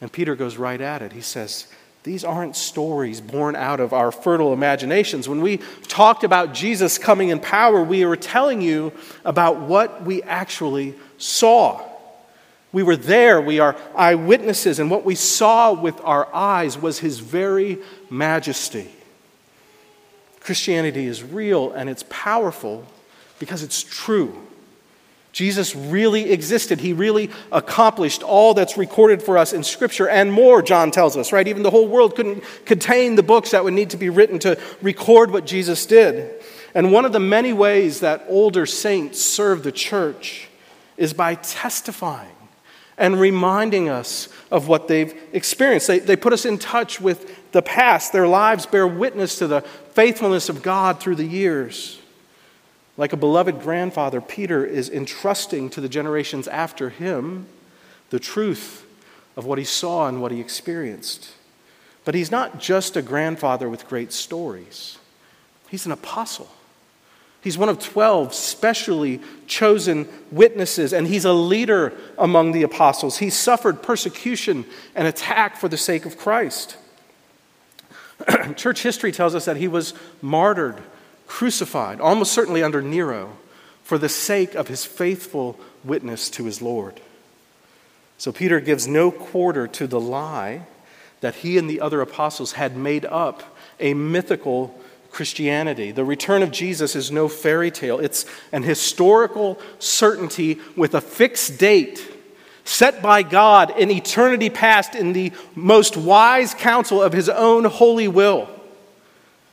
And 0.00 0.12
Peter 0.12 0.36
goes 0.36 0.56
right 0.56 0.80
at 0.80 1.00
it. 1.00 1.12
He 1.12 1.22
says, 1.22 1.66
these 2.04 2.22
aren't 2.22 2.54
stories 2.54 3.22
born 3.22 3.56
out 3.56 3.80
of 3.80 3.94
our 3.94 4.12
fertile 4.12 4.52
imaginations. 4.52 5.26
When 5.26 5.40
we 5.40 5.56
talked 5.88 6.22
about 6.22 6.52
Jesus 6.52 6.98
coming 6.98 7.30
in 7.30 7.40
power, 7.40 7.82
we 7.82 8.04
were 8.04 8.16
telling 8.16 8.60
you 8.60 8.92
about 9.24 9.60
what 9.60 10.04
we 10.04 10.22
actually 10.22 10.94
saw. 11.16 11.80
We 12.72 12.82
were 12.82 12.96
there, 12.96 13.40
we 13.40 13.58
are 13.58 13.74
eyewitnesses, 13.96 14.78
and 14.78 14.90
what 14.90 15.06
we 15.06 15.14
saw 15.14 15.72
with 15.72 15.98
our 16.04 16.32
eyes 16.34 16.76
was 16.76 16.98
his 16.98 17.20
very 17.20 17.78
majesty. 18.10 18.90
Christianity 20.40 21.06
is 21.06 21.22
real 21.22 21.72
and 21.72 21.88
it's 21.88 22.04
powerful 22.10 22.84
because 23.38 23.62
it's 23.62 23.82
true. 23.82 24.46
Jesus 25.34 25.74
really 25.74 26.30
existed. 26.30 26.80
He 26.80 26.92
really 26.92 27.28
accomplished 27.50 28.22
all 28.22 28.54
that's 28.54 28.78
recorded 28.78 29.20
for 29.20 29.36
us 29.36 29.52
in 29.52 29.64
Scripture 29.64 30.08
and 30.08 30.32
more, 30.32 30.62
John 30.62 30.92
tells 30.92 31.16
us, 31.16 31.32
right? 31.32 31.48
Even 31.48 31.64
the 31.64 31.72
whole 31.72 31.88
world 31.88 32.14
couldn't 32.14 32.44
contain 32.64 33.16
the 33.16 33.22
books 33.24 33.50
that 33.50 33.64
would 33.64 33.74
need 33.74 33.90
to 33.90 33.96
be 33.96 34.08
written 34.08 34.38
to 34.38 34.56
record 34.80 35.32
what 35.32 35.44
Jesus 35.44 35.86
did. 35.86 36.40
And 36.72 36.92
one 36.92 37.04
of 37.04 37.12
the 37.12 37.18
many 37.18 37.52
ways 37.52 37.98
that 37.98 38.24
older 38.28 38.64
saints 38.64 39.20
serve 39.20 39.64
the 39.64 39.72
church 39.72 40.48
is 40.96 41.12
by 41.12 41.34
testifying 41.34 42.30
and 42.96 43.18
reminding 43.18 43.88
us 43.88 44.28
of 44.52 44.68
what 44.68 44.86
they've 44.86 45.20
experienced. 45.32 45.88
They, 45.88 45.98
they 45.98 46.14
put 46.14 46.32
us 46.32 46.44
in 46.44 46.58
touch 46.58 47.00
with 47.00 47.50
the 47.50 47.60
past. 47.60 48.12
Their 48.12 48.28
lives 48.28 48.66
bear 48.66 48.86
witness 48.86 49.38
to 49.38 49.48
the 49.48 49.62
faithfulness 49.62 50.48
of 50.48 50.62
God 50.62 51.00
through 51.00 51.16
the 51.16 51.26
years. 51.26 52.00
Like 52.96 53.12
a 53.12 53.16
beloved 53.16 53.60
grandfather, 53.60 54.20
Peter 54.20 54.64
is 54.64 54.88
entrusting 54.88 55.70
to 55.70 55.80
the 55.80 55.88
generations 55.88 56.46
after 56.46 56.90
him 56.90 57.46
the 58.10 58.20
truth 58.20 58.86
of 59.36 59.44
what 59.44 59.58
he 59.58 59.64
saw 59.64 60.06
and 60.06 60.22
what 60.22 60.30
he 60.30 60.40
experienced. 60.40 61.32
But 62.04 62.14
he's 62.14 62.30
not 62.30 62.60
just 62.60 62.96
a 62.96 63.02
grandfather 63.02 63.68
with 63.68 63.88
great 63.88 64.12
stories, 64.12 64.98
he's 65.68 65.86
an 65.86 65.92
apostle. 65.92 66.48
He's 67.42 67.58
one 67.58 67.68
of 67.68 67.78
12 67.78 68.32
specially 68.32 69.20
chosen 69.46 70.08
witnesses, 70.30 70.94
and 70.94 71.06
he's 71.06 71.26
a 71.26 71.34
leader 71.34 71.92
among 72.16 72.52
the 72.52 72.62
apostles. 72.62 73.18
He 73.18 73.28
suffered 73.28 73.82
persecution 73.82 74.64
and 74.94 75.06
attack 75.06 75.58
for 75.58 75.68
the 75.68 75.76
sake 75.76 76.06
of 76.06 76.16
Christ. 76.16 76.78
Church 78.56 78.82
history 78.82 79.12
tells 79.12 79.34
us 79.34 79.44
that 79.44 79.58
he 79.58 79.68
was 79.68 79.92
martyred, 80.22 80.82
crucified, 81.26 82.00
almost 82.00 82.32
certainly 82.32 82.62
under 82.62 82.82
Nero, 82.82 83.36
for 83.82 83.98
the 83.98 84.08
sake 84.08 84.54
of 84.54 84.68
his 84.68 84.84
faithful 84.84 85.58
witness 85.82 86.30
to 86.30 86.44
his 86.44 86.62
Lord. 86.62 87.00
So 88.18 88.32
Peter 88.32 88.60
gives 88.60 88.86
no 88.86 89.10
quarter 89.10 89.66
to 89.68 89.86
the 89.86 90.00
lie 90.00 90.66
that 91.20 91.36
he 91.36 91.58
and 91.58 91.68
the 91.68 91.80
other 91.80 92.00
apostles 92.00 92.52
had 92.52 92.76
made 92.76 93.04
up 93.04 93.56
a 93.80 93.94
mythical 93.94 94.78
Christianity. 95.10 95.92
The 95.92 96.04
return 96.04 96.42
of 96.42 96.50
Jesus 96.50 96.96
is 96.96 97.10
no 97.10 97.28
fairy 97.28 97.70
tale, 97.70 98.00
it's 98.00 98.26
an 98.52 98.62
historical 98.62 99.58
certainty 99.78 100.58
with 100.76 100.94
a 100.94 101.00
fixed 101.00 101.58
date 101.58 102.10
set 102.64 103.02
by 103.02 103.22
God 103.22 103.78
in 103.78 103.90
eternity 103.90 104.50
past 104.50 104.94
in 104.94 105.12
the 105.12 105.32
most 105.54 105.96
wise 105.96 106.54
counsel 106.54 107.02
of 107.02 107.12
his 107.12 107.28
own 107.28 107.64
holy 107.64 108.08
will. 108.08 108.48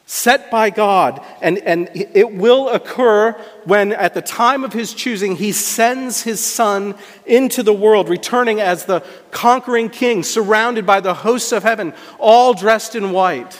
Set 0.06 0.52
by 0.52 0.70
God, 0.70 1.24
and, 1.42 1.58
and 1.60 1.90
it 1.94 2.34
will 2.34 2.68
occur 2.70 3.32
when, 3.64 3.94
at 3.94 4.14
the 4.14 4.22
time 4.22 4.64
of 4.64 4.74
his 4.74 4.94
choosing, 4.94 5.38
he 5.38 5.54
sends 5.54 6.24
his 6.24 6.44
son 6.44 6.96
into 7.26 7.64
the 7.64 7.74
world, 7.74 8.10
returning 8.10 8.60
as 8.60 8.86
the 8.86 9.06
conquering 9.32 9.90
king, 9.90 10.24
surrounded 10.24 10.86
by 10.86 11.00
the 11.00 11.14
hosts 11.14 11.54
of 11.54 11.64
heaven, 11.64 11.94
all 12.20 12.54
dressed 12.54 12.96
in 12.96 13.12
white 13.12 13.58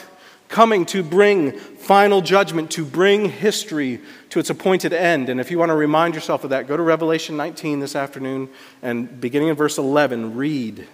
coming 0.52 0.84
to 0.84 1.02
bring 1.02 1.52
final 1.52 2.20
judgment, 2.20 2.70
to 2.70 2.84
bring 2.84 3.28
history 3.28 4.00
to 4.28 4.38
its 4.38 4.50
appointed 4.50 4.92
end. 4.92 5.28
And 5.28 5.40
if 5.40 5.50
you 5.50 5.58
want 5.58 5.70
to 5.70 5.74
remind 5.74 6.14
yourself 6.14 6.44
of 6.44 6.50
that, 6.50 6.68
go 6.68 6.76
to 6.76 6.82
Revelation 6.82 7.36
19 7.36 7.80
this 7.80 7.96
afternoon 7.96 8.48
and 8.82 9.20
beginning 9.20 9.48
in 9.48 9.56
verse 9.56 9.78
11, 9.78 10.36
read 10.36 10.86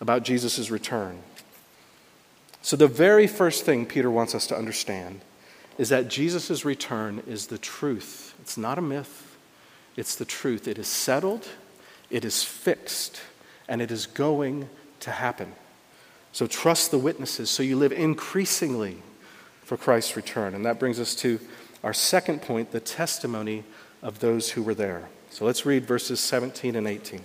about 0.00 0.22
Jesus' 0.22 0.70
return. 0.70 1.18
So, 2.62 2.76
the 2.76 2.88
very 2.88 3.26
first 3.26 3.64
thing 3.64 3.86
Peter 3.86 4.10
wants 4.10 4.34
us 4.34 4.46
to 4.46 4.56
understand 4.56 5.20
is 5.78 5.88
that 5.88 6.08
Jesus' 6.08 6.64
return 6.64 7.22
is 7.26 7.48
the 7.48 7.58
truth. 7.58 8.34
It's 8.40 8.56
not 8.56 8.78
a 8.78 8.82
myth, 8.82 9.36
it's 9.96 10.14
the 10.14 10.24
truth. 10.24 10.68
It 10.68 10.78
is 10.78 10.86
settled, 10.86 11.48
it 12.08 12.24
is 12.24 12.44
fixed, 12.44 13.20
and 13.68 13.82
it 13.82 13.90
is 13.90 14.06
going 14.06 14.68
to 15.00 15.10
happen. 15.10 15.52
So 16.32 16.46
trust 16.46 16.90
the 16.90 16.98
witnesses 16.98 17.50
so 17.50 17.62
you 17.62 17.76
live 17.76 17.92
increasingly 17.92 19.02
for 19.64 19.76
Christ's 19.76 20.16
return. 20.16 20.54
And 20.54 20.64
that 20.64 20.78
brings 20.78 20.98
us 21.00 21.14
to 21.16 21.40
our 21.82 21.92
second 21.92 22.42
point 22.42 22.70
the 22.70 22.80
testimony 22.80 23.64
of 24.02 24.20
those 24.20 24.50
who 24.50 24.62
were 24.62 24.74
there. 24.74 25.08
So 25.30 25.44
let's 25.44 25.66
read 25.66 25.84
verses 25.84 26.20
17 26.20 26.76
and 26.76 26.86
18. 26.86 27.20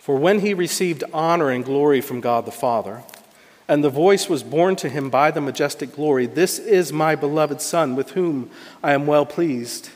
For 0.00 0.16
when 0.16 0.40
he 0.40 0.54
received 0.54 1.04
honor 1.12 1.50
and 1.50 1.62
glory 1.62 2.00
from 2.00 2.22
God 2.22 2.46
the 2.46 2.50
Father, 2.50 3.02
and 3.68 3.84
the 3.84 3.90
voice 3.90 4.28
was 4.30 4.42
borne 4.42 4.74
to 4.76 4.88
him 4.88 5.10
by 5.10 5.30
the 5.30 5.42
majestic 5.42 5.94
glory, 5.94 6.24
This 6.26 6.58
is 6.58 6.90
my 6.92 7.14
beloved 7.14 7.60
Son, 7.60 7.94
with 7.94 8.12
whom 8.12 8.50
I 8.82 8.94
am 8.94 9.06
well 9.06 9.26
pleased. 9.26 9.90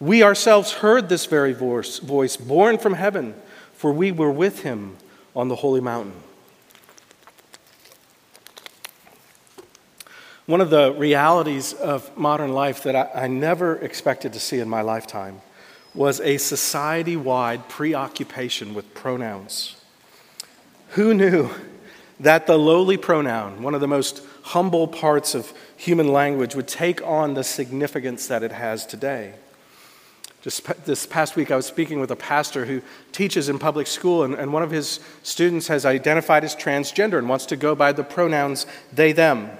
We 0.00 0.22
ourselves 0.22 0.72
heard 0.72 1.10
this 1.10 1.26
very 1.26 1.52
voice, 1.52 1.98
voice 1.98 2.38
borne 2.38 2.78
from 2.78 2.94
heaven, 2.94 3.34
for 3.74 3.92
we 3.92 4.10
were 4.10 4.30
with 4.30 4.62
him 4.62 4.96
on 5.36 5.48
the 5.48 5.56
holy 5.56 5.82
mountain. 5.82 6.14
One 10.46 10.62
of 10.62 10.70
the 10.70 10.94
realities 10.94 11.74
of 11.74 12.16
modern 12.16 12.54
life 12.54 12.82
that 12.84 12.96
I, 12.96 13.24
I 13.24 13.26
never 13.28 13.76
expected 13.76 14.32
to 14.32 14.40
see 14.40 14.58
in 14.58 14.70
my 14.70 14.80
lifetime 14.80 15.42
was 15.94 16.20
a 16.20 16.38
society 16.38 17.16
wide 17.16 17.68
preoccupation 17.68 18.74
with 18.74 18.94
pronouns. 18.94 19.76
Who 20.90 21.14
knew 21.14 21.50
that 22.20 22.46
the 22.46 22.58
lowly 22.58 22.96
pronoun, 22.96 23.62
one 23.62 23.74
of 23.74 23.80
the 23.80 23.88
most 23.88 24.22
humble 24.42 24.86
parts 24.88 25.34
of 25.34 25.52
human 25.76 26.12
language, 26.12 26.54
would 26.54 26.68
take 26.68 27.02
on 27.02 27.34
the 27.34 27.44
significance 27.44 28.26
that 28.28 28.42
it 28.42 28.52
has 28.52 28.86
today? 28.86 29.34
Just 30.42 30.64
this 30.86 31.06
past 31.06 31.36
week, 31.36 31.50
I 31.50 31.56
was 31.56 31.66
speaking 31.66 32.00
with 32.00 32.10
a 32.10 32.16
pastor 32.16 32.64
who 32.64 32.80
teaches 33.12 33.48
in 33.50 33.58
public 33.58 33.86
school, 33.86 34.24
and, 34.24 34.34
and 34.34 34.52
one 34.52 34.62
of 34.62 34.70
his 34.70 35.00
students 35.22 35.68
has 35.68 35.84
identified 35.84 36.44
as 36.44 36.56
transgender 36.56 37.18
and 37.18 37.28
wants 37.28 37.46
to 37.46 37.56
go 37.56 37.74
by 37.74 37.92
the 37.92 38.04
pronouns 38.04 38.64
they, 38.90 39.12
them. 39.12 39.50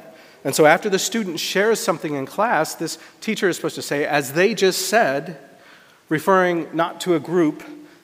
And 0.43 0.55
so, 0.55 0.65
after 0.65 0.89
the 0.89 0.99
student 0.99 1.39
shares 1.39 1.81
something 1.81 2.15
in 2.15 2.25
class, 2.25 2.75
this 2.75 2.99
teacher 3.21 3.49
is 3.49 3.57
supposed 3.57 3.75
to 3.75 3.83
say, 3.83 4.07
as 4.07 4.33
they 4.33 4.55
just 4.55 4.89
said, 4.89 5.39
referring 6.11 6.69
not 6.75 7.01
to 7.01 7.15
a 7.15 7.21
group, 7.21 7.63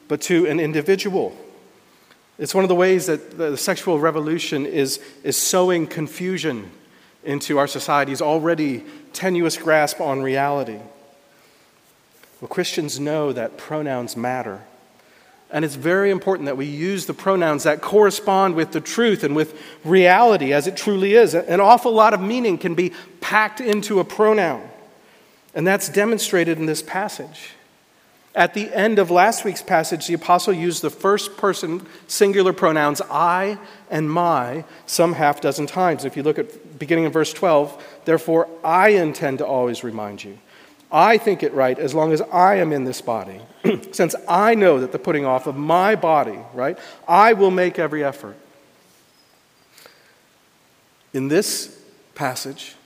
but 0.09 0.23
to 0.23 0.47
an 0.47 0.59
individual. 0.59 1.37
It's 2.39 2.55
one 2.55 2.65
of 2.65 2.69
the 2.69 2.75
ways 2.75 3.07
that 3.07 3.37
the 3.37 3.57
sexual 3.59 3.99
revolution 3.99 4.65
is, 4.65 5.01
is 5.23 5.37
sowing 5.37 5.87
confusion 5.87 6.71
into 7.25 7.59
our 7.59 7.67
society's 7.67 8.23
already 8.23 8.85
tenuous 9.13 9.59
grasp 9.59 10.01
on 10.01 10.23
reality. 10.23 10.79
Well, 12.41 12.49
Christians 12.49 13.01
know 13.01 13.33
that 13.33 13.59
pronouns 13.59 14.17
matter. 14.17 14.63
And 15.51 15.65
it's 15.65 15.75
very 15.75 16.11
important 16.11 16.47
that 16.47 16.57
we 16.57 16.67
use 16.67 17.07
the 17.07 17.15
pronouns 17.15 17.63
that 17.65 17.81
correspond 17.81 18.55
with 18.55 18.73
the 18.73 18.81
truth 18.81 19.25
and 19.25 19.35
with 19.35 19.61
reality 19.85 20.53
as 20.53 20.67
it 20.67 20.77
truly 20.77 21.15
is. 21.15 21.35
An 21.35 21.61
awful 21.61 21.93
lot 21.93 22.15
of 22.15 22.21
meaning 22.21 22.59
can 22.59 22.75
be 22.75 22.93
packed 23.21 23.61
into 23.61 23.99
a 23.99 24.05
pronoun. 24.05 24.69
And 25.55 25.67
that's 25.67 25.89
demonstrated 25.89 26.59
in 26.59 26.67
this 26.67 26.83
passage. 26.83 27.56
At 28.37 28.53
the 28.53 28.71
end 28.75 28.99
of 28.99 29.11
last 29.11 29.47
week's 29.47 29.63
passage, 29.63 30.07
the 30.07 30.13
apostle 30.15 30.53
used 30.53 30.83
the 30.83 30.91
first 30.91 31.39
person 31.39 31.87
singular 32.07 32.53
pronouns 32.53 33.01
I 33.11 33.57
and 33.91 34.11
my 34.11 34.65
some 34.85 35.15
half 35.15 35.41
dozen 35.41 35.67
times. 35.67 36.05
If 36.05 36.19
you 36.19 36.23
look 36.23 36.39
at 36.39 36.79
beginning 36.79 37.07
of 37.07 37.15
verse 37.15 37.33
12, 37.33 38.03
therefore 38.05 38.47
I 38.63 38.91
intend 38.91 39.39
to 39.39 39.47
always 39.47 39.83
remind 39.83 40.23
you 40.23 40.39
I 40.93 41.17
think 41.17 41.43
it 41.43 41.55
right 41.55 41.79
as 41.79 41.95
long 41.95 42.13
as 42.13 42.21
I 42.21 42.57
am 42.57 42.73
in 42.73 42.85
this 42.85 43.01
body, 43.01 43.41
since 43.93 44.15
I 44.29 44.55
know 44.55 44.81
that 44.81 44.93
the 44.93 44.99
putting 44.99 45.25
off 45.25 45.47
of 45.47 45.57
my 45.57 45.97
body, 45.97 46.39
right, 46.53 46.79
I 47.09 47.33
will 47.33 47.51
make 47.51 47.79
every 47.79 48.05
effort. 48.05 48.37
In 51.15 51.29
this 51.29 51.83
passage, 52.15 52.77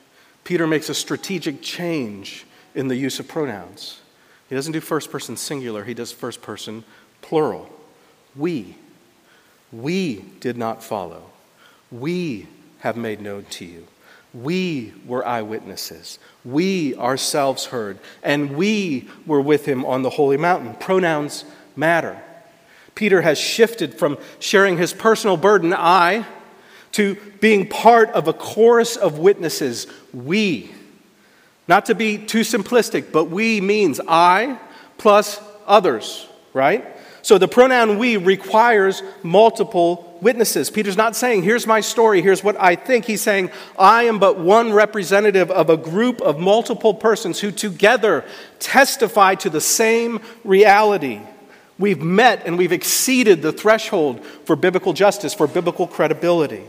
Peter 0.44 0.66
makes 0.66 0.88
a 0.88 0.94
strategic 0.94 1.60
change 1.60 2.46
in 2.74 2.86
the 2.86 2.96
use 2.96 3.18
of 3.18 3.26
pronouns. 3.26 3.99
He 4.50 4.56
doesn't 4.56 4.72
do 4.72 4.80
first 4.80 5.10
person 5.12 5.36
singular, 5.36 5.84
he 5.84 5.94
does 5.94 6.12
first 6.12 6.42
person 6.42 6.84
plural. 7.22 7.70
We. 8.36 8.76
We 9.72 10.24
did 10.40 10.58
not 10.58 10.82
follow. 10.82 11.22
We 11.90 12.48
have 12.80 12.96
made 12.96 13.20
known 13.20 13.44
to 13.50 13.64
you. 13.64 13.86
We 14.34 14.92
were 15.06 15.26
eyewitnesses. 15.26 16.18
We 16.44 16.96
ourselves 16.96 17.66
heard, 17.66 17.98
and 18.22 18.56
we 18.56 19.08
were 19.24 19.40
with 19.40 19.66
him 19.66 19.84
on 19.84 20.02
the 20.02 20.10
holy 20.10 20.36
mountain. 20.36 20.74
Pronouns 20.74 21.44
matter. 21.76 22.20
Peter 22.96 23.22
has 23.22 23.38
shifted 23.38 23.94
from 23.94 24.18
sharing 24.40 24.78
his 24.78 24.92
personal 24.92 25.36
burden, 25.36 25.72
I, 25.72 26.26
to 26.92 27.16
being 27.40 27.68
part 27.68 28.10
of 28.10 28.26
a 28.26 28.32
chorus 28.32 28.96
of 28.96 29.18
witnesses, 29.18 29.86
we. 30.12 30.72
Not 31.70 31.86
to 31.86 31.94
be 31.94 32.18
too 32.18 32.40
simplistic, 32.40 33.12
but 33.12 33.26
we 33.26 33.60
means 33.60 34.00
I 34.08 34.58
plus 34.98 35.40
others, 35.68 36.26
right? 36.52 36.84
So 37.22 37.38
the 37.38 37.46
pronoun 37.46 37.96
we 37.96 38.16
requires 38.16 39.04
multiple 39.22 40.18
witnesses. 40.20 40.68
Peter's 40.68 40.96
not 40.96 41.14
saying, 41.14 41.44
here's 41.44 41.68
my 41.68 41.80
story, 41.80 42.22
here's 42.22 42.42
what 42.42 42.60
I 42.60 42.74
think. 42.74 43.04
He's 43.04 43.20
saying, 43.20 43.52
I 43.78 44.02
am 44.02 44.18
but 44.18 44.36
one 44.36 44.72
representative 44.72 45.48
of 45.52 45.70
a 45.70 45.76
group 45.76 46.20
of 46.20 46.40
multiple 46.40 46.92
persons 46.92 47.38
who 47.38 47.52
together 47.52 48.24
testify 48.58 49.36
to 49.36 49.48
the 49.48 49.60
same 49.60 50.22
reality. 50.42 51.20
We've 51.78 52.02
met 52.02 52.46
and 52.46 52.58
we've 52.58 52.72
exceeded 52.72 53.42
the 53.42 53.52
threshold 53.52 54.24
for 54.44 54.56
biblical 54.56 54.92
justice, 54.92 55.34
for 55.34 55.46
biblical 55.46 55.86
credibility. 55.86 56.64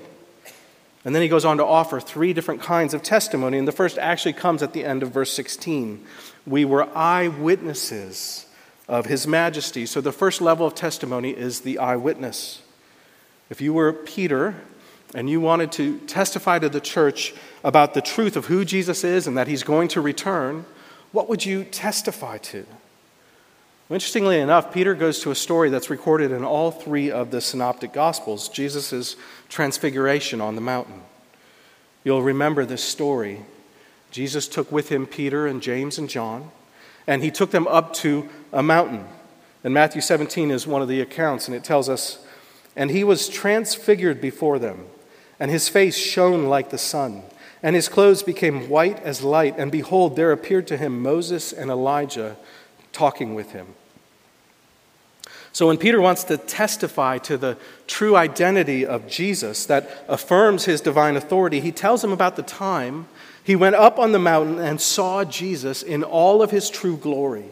And 1.03 1.15
then 1.15 1.21
he 1.21 1.27
goes 1.27 1.45
on 1.45 1.57
to 1.57 1.65
offer 1.65 1.99
three 1.99 2.31
different 2.31 2.61
kinds 2.61 2.93
of 2.93 3.01
testimony, 3.01 3.57
and 3.57 3.67
the 3.67 3.71
first 3.71 3.97
actually 3.97 4.33
comes 4.33 4.61
at 4.61 4.73
the 4.73 4.85
end 4.85 5.01
of 5.01 5.11
verse 5.11 5.33
16. 5.33 6.05
We 6.45 6.63
were 6.65 6.87
eyewitnesses 6.95 8.45
of 8.87 9.05
His 9.05 9.25
majesty. 9.25 9.85
So 9.85 10.01
the 10.01 10.11
first 10.11 10.41
level 10.41 10.67
of 10.67 10.75
testimony 10.75 11.31
is 11.31 11.61
the 11.61 11.79
eyewitness. 11.79 12.61
If 13.49 13.61
you 13.61 13.73
were 13.73 13.93
Peter 13.93 14.55
and 15.15 15.29
you 15.29 15.41
wanted 15.41 15.71
to 15.73 15.99
testify 16.01 16.59
to 16.59 16.69
the 16.69 16.81
church 16.81 17.33
about 17.63 17.93
the 17.93 18.01
truth 18.01 18.35
of 18.35 18.45
who 18.45 18.63
Jesus 18.63 19.03
is 19.03 19.27
and 19.27 19.37
that 19.37 19.47
He's 19.47 19.63
going 19.63 19.87
to 19.89 20.01
return, 20.01 20.65
what 21.11 21.29
would 21.29 21.45
you 21.45 21.63
testify 21.63 22.37
to? 22.39 22.65
Interestingly 23.91 24.39
enough, 24.39 24.73
Peter 24.73 24.95
goes 24.95 25.19
to 25.19 25.31
a 25.31 25.35
story 25.35 25.69
that's 25.69 25.89
recorded 25.89 26.31
in 26.31 26.45
all 26.45 26.71
three 26.71 27.11
of 27.11 27.29
the 27.29 27.41
synoptic 27.41 27.91
gospels 27.91 28.47
Jesus' 28.47 29.17
transfiguration 29.49 30.39
on 30.39 30.55
the 30.55 30.61
mountain. 30.61 31.01
You'll 32.05 32.23
remember 32.23 32.65
this 32.65 32.81
story. 32.81 33.41
Jesus 34.09 34.47
took 34.47 34.71
with 34.71 34.87
him 34.87 35.05
Peter 35.05 35.45
and 35.45 35.61
James 35.61 35.97
and 35.97 36.09
John, 36.09 36.51
and 37.05 37.21
he 37.21 37.29
took 37.31 37.51
them 37.51 37.67
up 37.67 37.93
to 37.95 38.29
a 38.53 38.63
mountain. 38.63 39.05
And 39.61 39.73
Matthew 39.73 39.99
17 39.99 40.51
is 40.51 40.65
one 40.65 40.81
of 40.81 40.87
the 40.87 41.01
accounts, 41.01 41.49
and 41.49 41.55
it 41.55 41.65
tells 41.65 41.89
us, 41.89 42.25
And 42.77 42.91
he 42.91 43.03
was 43.03 43.27
transfigured 43.27 44.21
before 44.21 44.57
them, 44.57 44.85
and 45.37 45.51
his 45.51 45.67
face 45.67 45.97
shone 45.97 46.45
like 46.45 46.69
the 46.69 46.77
sun, 46.77 47.23
and 47.61 47.75
his 47.75 47.89
clothes 47.89 48.23
became 48.23 48.69
white 48.69 49.01
as 49.03 49.21
light. 49.21 49.55
And 49.57 49.69
behold, 49.69 50.15
there 50.15 50.31
appeared 50.31 50.65
to 50.67 50.77
him 50.77 51.01
Moses 51.01 51.51
and 51.51 51.69
Elijah 51.69 52.37
talking 52.93 53.35
with 53.35 53.51
him. 53.51 53.67
So, 55.53 55.67
when 55.67 55.77
Peter 55.77 55.99
wants 55.99 56.23
to 56.25 56.37
testify 56.37 57.17
to 57.19 57.37
the 57.37 57.57
true 57.85 58.15
identity 58.15 58.85
of 58.85 59.07
Jesus 59.07 59.65
that 59.65 60.05
affirms 60.07 60.65
his 60.65 60.79
divine 60.79 61.17
authority, 61.17 61.59
he 61.59 61.73
tells 61.73 62.03
him 62.03 62.13
about 62.13 62.37
the 62.37 62.43
time 62.43 63.07
he 63.43 63.55
went 63.55 63.75
up 63.75 63.99
on 63.99 64.11
the 64.11 64.19
mountain 64.19 64.59
and 64.59 64.79
saw 64.79 65.25
Jesus 65.25 65.81
in 65.81 66.03
all 66.03 66.41
of 66.41 66.51
his 66.51 66.69
true 66.69 66.95
glory. 66.95 67.45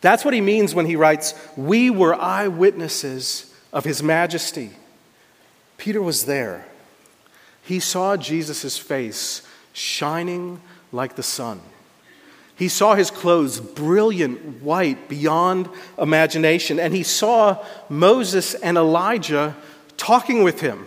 That's 0.00 0.24
what 0.24 0.34
he 0.34 0.40
means 0.40 0.74
when 0.74 0.86
he 0.86 0.96
writes, 0.96 1.34
We 1.56 1.90
were 1.90 2.14
eyewitnesses 2.14 3.52
of 3.72 3.84
his 3.84 4.02
majesty. 4.02 4.70
Peter 5.76 6.02
was 6.02 6.24
there. 6.26 6.66
He 7.62 7.80
saw 7.80 8.16
Jesus' 8.16 8.78
face 8.78 9.42
shining 9.72 10.60
like 10.92 11.16
the 11.16 11.22
sun. 11.22 11.60
He 12.58 12.68
saw 12.68 12.96
his 12.96 13.12
clothes 13.12 13.60
brilliant 13.60 14.62
white 14.62 15.08
beyond 15.08 15.68
imagination, 15.96 16.80
and 16.80 16.92
he 16.92 17.04
saw 17.04 17.64
Moses 17.88 18.54
and 18.54 18.76
Elijah 18.76 19.54
talking 19.96 20.42
with 20.42 20.60
him. 20.60 20.86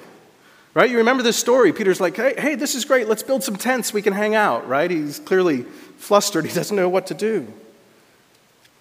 Right? 0.73 0.89
You 0.89 0.97
remember 0.97 1.23
this 1.23 1.37
story. 1.37 1.71
Peter's 1.71 2.01
like, 2.01 2.17
hey, 2.17 2.33
hey, 2.37 2.55
this 2.55 2.75
is 2.75 2.83
great. 2.83 3.07
Let's 3.07 3.23
build 3.23 3.43
some 3.43 3.55
tents. 3.55 3.93
We 3.93 4.01
can 4.01 4.11
hang 4.11 4.35
out, 4.35 4.67
right? 4.67 4.91
He's 4.91 5.19
clearly 5.19 5.63
flustered. 5.97 6.45
He 6.51 6.53
doesn't 6.53 6.75
know 6.75 6.89
what 6.89 7.07
to 7.07 7.13
do. 7.13 7.47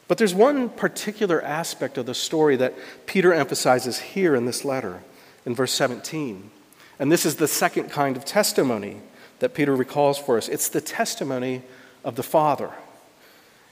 But 0.09 0.18
there's 0.18 0.35
one 0.35 0.68
particular 0.68 1.40
aspect 1.40 1.97
of 1.97 2.06
the 2.06 2.14
story 2.14 2.56
that 2.56 2.75
Peter 3.06 3.32
emphasizes 3.32 4.00
here 4.00 4.35
in 4.35 4.47
this 4.47 4.64
letter, 4.64 5.02
in 5.47 5.54
verse 5.54 5.73
17. 5.73 6.50
And 6.99 7.12
this 7.12 7.25
is 7.25 7.37
the 7.37 7.47
second 7.47 7.90
kind 7.90 8.16
of 8.16 8.25
testimony 8.25 9.00
that 9.38 9.54
Peter 9.54 9.75
recalls 9.75 10.18
for 10.18 10.37
us 10.37 10.49
it's 10.49 10.68
the 10.68 10.80
testimony 10.80 11.62
of 12.04 12.16
the 12.16 12.23
Father. 12.23 12.71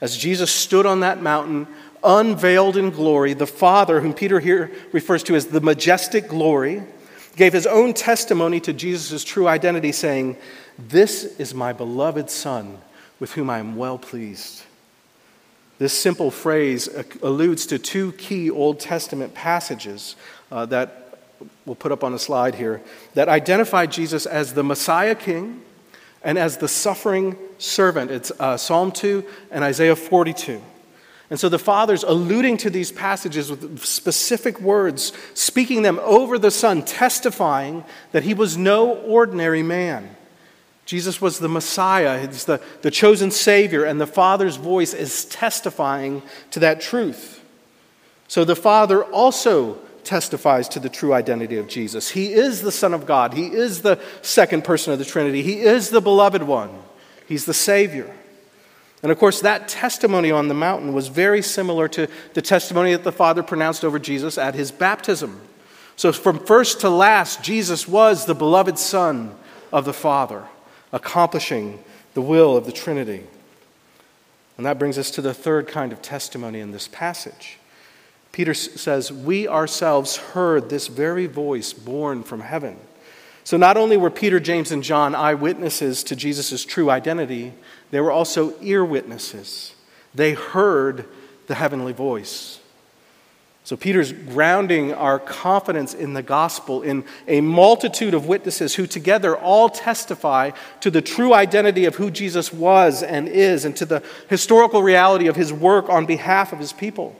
As 0.01 0.17
Jesus 0.17 0.51
stood 0.51 0.87
on 0.87 1.01
that 1.01 1.23
mountain, 1.23 1.67
unveiled 2.05 2.77
in 2.77 2.91
glory, 2.91 3.35
the 3.35 3.47
Father, 3.47 4.01
whom 4.01 4.15
Peter 4.15 4.41
here 4.41 4.71
refers 4.93 5.23
to 5.25 5.35
as 5.35 5.47
the 5.47 5.61
majestic 5.61 6.29
glory, 6.29 6.83
gave 7.37 7.53
his 7.53 7.67
own 7.67 7.95
testimony 7.95 8.61
to 8.61 8.73
Jesus' 8.73 9.25
true 9.25 9.49
identity, 9.49 9.93
saying, 9.93 10.37
This 10.79 11.25
is 11.39 11.55
my 11.55 11.73
beloved 11.73 12.31
Son, 12.31 12.79
with 13.19 13.33
whom 13.33 13.51
I 13.51 13.59
am 13.59 13.77
well 13.77 13.99
pleased. 13.99 14.63
This 15.79 15.93
simple 15.93 16.31
phrase 16.31 16.89
alludes 17.23 17.67
to 17.67 17.79
two 17.79 18.13
key 18.13 18.51
Old 18.51 18.81
Testament 18.81 19.35
passages 19.35 20.17
uh, 20.51 20.67
that 20.67 21.19
we'll 21.65 21.77
put 21.77 21.93
up 21.93 22.03
on 22.03 22.13
a 22.15 22.19
slide 22.19 22.57
here 22.57 22.83
that 23.15 23.29
identify 23.29 23.87
Jesus 23.87 24.27
as 24.27 24.55
the 24.55 24.65
Messiah 24.65 25.15
King 25.15 25.63
and 26.23 26.39
as 26.39 26.59
the 26.59 26.69
suffering 26.69 27.37
servant. 27.59 28.11
It's 28.11 28.33
uh, 28.39 28.57
Psalm 28.57 28.93
2 28.93 29.25
and 29.51 29.65
Isaiah 29.65 29.97
42. 29.97 30.61
And 31.31 31.39
so 31.39 31.49
the 31.49 31.59
Father's 31.59 32.05
alluding 32.05 32.57
to 32.59 32.71
these 32.71 32.91
passages 32.91 33.51
with 33.51 33.85
specific 33.85 34.61
words, 34.61 35.13
speaking 35.35 35.83
them 35.83 36.01
over 36.03 36.39
the 36.39 36.51
Son, 36.51 36.83
testifying 36.83 37.85
that 38.13 38.23
he 38.23 38.33
was 38.33 38.57
no 38.57 38.95
ordinary 38.95 39.63
man. 39.63 40.17
Jesus 40.87 41.21
was 41.21 41.39
the 41.39 41.51
Messiah, 41.51 42.27
he's 42.27 42.47
the, 42.47 42.63
the 42.81 42.91
chosen 42.91 43.31
Savior, 43.31 43.85
and 43.85 44.01
the 44.01 44.07
Father's 44.07 44.57
voice 44.57 44.95
is 44.95 45.27
testifying 45.27 46.23
to 46.51 46.61
that 46.61 46.81
truth. 46.81 47.45
So 48.27 48.45
the 48.45 48.57
Father 48.57 49.05
also 49.05 49.79
testifies 50.09 50.69
to 50.71 50.81
the 50.81 50.89
true 50.89 51.13
identity 51.13 51.59
of 51.59 51.69
Jesus. 51.69 52.09
He 52.09 52.33
is 52.33 52.63
the 52.63 52.73
Son 52.73 52.95
of 52.95 53.05
God, 53.07 53.35
He 53.35 53.47
is 53.47 53.83
the 53.83 54.01
second 54.23 54.65
person 54.65 54.93
of 54.93 54.99
the 54.99 55.05
Trinity, 55.05 55.43
He 55.43 55.61
is 55.61 55.91
the 55.91 56.01
beloved 56.01 56.43
one, 56.43 56.71
He's 57.27 57.45
the 57.45 57.55
Savior. 57.55 58.11
And 59.03 59.13
of 59.13 59.19
course, 59.19 59.43
that 59.43 59.69
testimony 59.69 60.31
on 60.33 60.49
the 60.49 60.55
mountain 60.55 60.93
was 60.93 61.09
very 61.09 61.43
similar 61.43 61.87
to 61.89 62.09
the 62.35 62.43
testimony 62.43 62.93
that 62.93 63.05
the 63.05 63.13
Father 63.13 63.43
pronounced 63.43 63.85
over 63.85 63.99
Jesus 63.99 64.39
at 64.39 64.57
his 64.57 64.73
baptism. 64.73 65.41
So, 65.95 66.11
from 66.11 66.41
first 66.41 66.81
to 66.81 66.91
last, 66.91 67.43
Jesus 67.43 67.87
was 67.87 68.25
the 68.25 68.35
beloved 68.35 68.79
Son 68.79 69.35
of 69.73 69.85
the 69.85 69.93
Father, 69.93 70.45
accomplishing 70.91 71.79
the 72.15 72.23
will 72.23 72.57
of 72.57 72.67
the 72.67 72.73
Trinity. 72.73 73.25
And 74.57 74.67
that 74.67 74.79
brings 74.79 74.99
us 74.99 75.11
to 75.13 75.23
the 75.23 75.35
third 75.35 75.69
kind 75.69 75.93
of 75.93 76.03
testimony 76.03 76.59
in 76.59 76.73
this 76.73 76.89
passage. 76.89 77.59
Peter 78.33 78.55
says, 78.55 79.13
We 79.13 79.49
ourselves 79.49 80.17
heard 80.17 80.71
this 80.71 80.87
very 80.87 81.27
voice 81.27 81.73
borne 81.73 82.23
from 82.23 82.41
heaven. 82.41 82.77
So 83.45 83.57
not 83.57 83.77
only 83.77 83.97
were 83.97 84.11
Peter, 84.11 84.41
James, 84.41 84.73
and 84.73 84.83
John 84.83 85.15
eyewitnesses 85.15 86.05
to 86.05 86.15
Jesus' 86.15 86.65
true 86.65 86.91
identity, 86.91 87.55
they 87.91 88.01
were 88.01 88.13
also 88.13 88.55
ear 88.61 88.85
witnesses. 88.85 89.75
They 90.15 90.35
heard 90.35 91.07
the 91.47 91.55
heavenly 91.55 91.95
voice. 91.95 92.61
So 93.65 93.77
Peter's 93.77 94.13
grounding 94.13 94.95
our 94.95 95.19
confidence 95.19 95.93
in 95.93 96.15
the 96.15 96.23
gospel 96.23 96.81
in 96.83 97.05
a 97.27 97.43
multitude 97.43 98.15
of 98.15 98.27
witnesses 98.27 98.75
who 98.75 98.87
together 98.87 99.37
all 99.37 99.69
testify 99.69 100.53
to 100.81 100.91
the 100.91 101.03
true 101.03 101.35
identity 101.35 101.85
of 101.85 101.97
who 101.97 102.11
Jesus 102.11 102.51
was 102.51 103.03
and 103.03 103.29
is 103.29 103.67
and 103.67 103.77
to 103.77 103.85
the 103.85 104.03
historical 104.29 104.83
reality 104.83 105.27
of 105.27 105.37
his 105.37 105.53
work 105.53 105.91
on 105.91 106.07
behalf 106.07 106.55
of 106.55 106.59
his 106.59 106.73
people. 106.73 107.15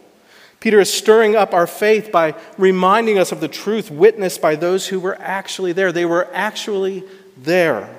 Peter 0.61 0.81
is 0.81 0.93
stirring 0.93 1.37
up 1.37 1.55
our 1.55 1.67
faith 1.67 2.11
by 2.11 2.35
reminding 2.57 3.19
us 3.19 3.31
of 3.31 3.41
the 3.41 3.49
truth 3.49 3.91
witnessed 3.91 4.41
by 4.41 4.57
those 4.57 4.89
who 4.89 4.99
were 4.99 5.17
actually 5.21 5.73
there. 5.73 5.93
They 5.93 6.05
were 6.05 6.29
actually 6.33 7.05
there. 7.37 7.95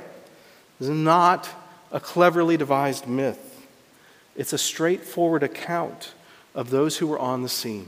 This 0.80 0.89
is 0.89 0.95
not 0.95 1.50
a 1.91 2.00
cleverly 2.00 2.58
devised 2.58 3.08
myth, 3.08 3.65
it's 4.36 4.54
a 4.54 4.58
straightforward 4.58 5.43
account 5.43 6.13
of 6.54 6.69
those 6.69 6.98
who 6.98 7.08
were 7.08 7.19
on 7.19 7.43
the 7.43 7.50
scene. 7.50 7.88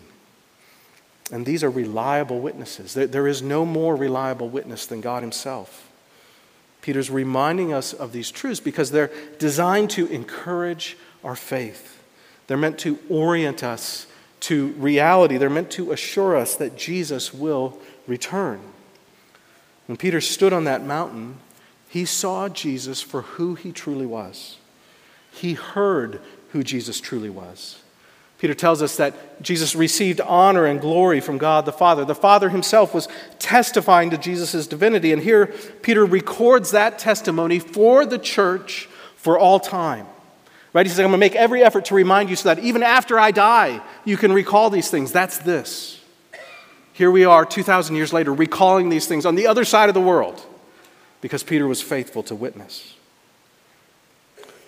And 1.32 1.46
these 1.46 1.64
are 1.64 1.70
reliable 1.70 2.42
witnesses. 2.42 2.94
There 2.94 3.28
is 3.28 3.42
no 3.42 3.66
more 3.66 3.96
reliable 3.96 4.50
witness 4.50 4.86
than 4.86 5.00
God 5.00 5.24
Himself. 5.24 5.90
Peter's 6.82 7.10
reminding 7.10 7.72
us 7.72 7.94
of 7.94 8.12
these 8.12 8.32
truths 8.32 8.60
because 8.60 8.92
they're 8.92 9.12
designed 9.40 9.92
to 9.92 10.08
encourage 10.08 10.98
our 11.24 11.36
faith. 11.36 12.04
They're 12.48 12.58
meant 12.58 12.80
to 12.80 13.00
orient 13.08 13.64
us 13.64 14.08
to 14.42 14.68
reality. 14.74 15.38
They're 15.38 15.50
meant 15.50 15.72
to 15.72 15.92
assure 15.92 16.36
us 16.36 16.56
that 16.56 16.78
Jesus 16.78 17.34
will 17.34 17.78
return. 18.08 18.60
When 19.88 19.98
Peter 19.98 20.22
stood 20.22 20.54
on 20.54 20.66
that 20.66 20.84
mountain, 20.84 21.38
he 21.90 22.06
saw 22.06 22.50
Jesus 22.50 23.02
for 23.02 23.22
who 23.24 23.56
he 23.56 23.72
truly 23.72 24.06
was. 24.06 24.58
He 25.32 25.54
heard 25.54 26.22
who 26.50 26.64
Jesus 26.64 27.00
truly 27.00 27.30
was. 27.30 27.82
Peter 28.38 28.54
tells 28.56 28.82
us 28.82 28.96
that 28.96 29.42
Jesus 29.44 29.76
received 29.76 30.20
honor 30.20 30.66
and 30.66 30.82
glory 30.82 31.20
from 31.20 31.38
God 31.38 31.66
the 31.66 31.72
Father. 31.72 32.04
The 32.04 32.16
Father 32.16 32.50
himself 32.50 32.92
was 32.92 33.08
testifying 33.38 34.10
to 34.10 34.18
Jesus' 34.18 34.66
divinity. 34.66 35.14
And 35.14 35.22
here, 35.22 35.54
Peter 35.84 36.04
records 36.04 36.72
that 36.72 36.98
testimony 36.98 37.60
for 37.60 38.04
the 38.04 38.18
church 38.18 38.90
for 39.16 39.38
all 39.38 39.60
time. 39.60 40.08
Right? 40.74 40.86
He 40.86 40.90
says, 40.90 41.00
I'm 41.00 41.06
going 41.08 41.14
to 41.14 41.18
make 41.18 41.36
every 41.36 41.64
effort 41.64 41.86
to 41.86 41.96
remind 41.96 42.30
you 42.30 42.36
so 42.36 42.54
that 42.54 42.64
even 42.64 42.82
after 42.82 43.20
I 43.20 43.32
die, 43.32 43.82
you 44.06 44.16
can 44.16 44.32
recall 44.32 44.70
these 44.70 44.90
things. 44.90 45.12
That's 45.12 45.38
this. 45.40 46.00
Here 46.94 47.12
we 47.12 47.26
are, 47.26 47.46
2,000 47.46 47.96
years 47.96 48.14
later, 48.14 48.34
recalling 48.34 48.90
these 48.90 49.08
things 49.08 49.26
on 49.26 49.36
the 49.36 49.48
other 49.48 49.66
side 49.66 49.90
of 49.90 49.96
the 49.96 50.02
world 50.02 50.46
because 51.20 51.44
Peter 51.44 51.68
was 51.68 51.82
faithful 51.82 52.24
to 52.24 52.36
witness. 52.36 52.96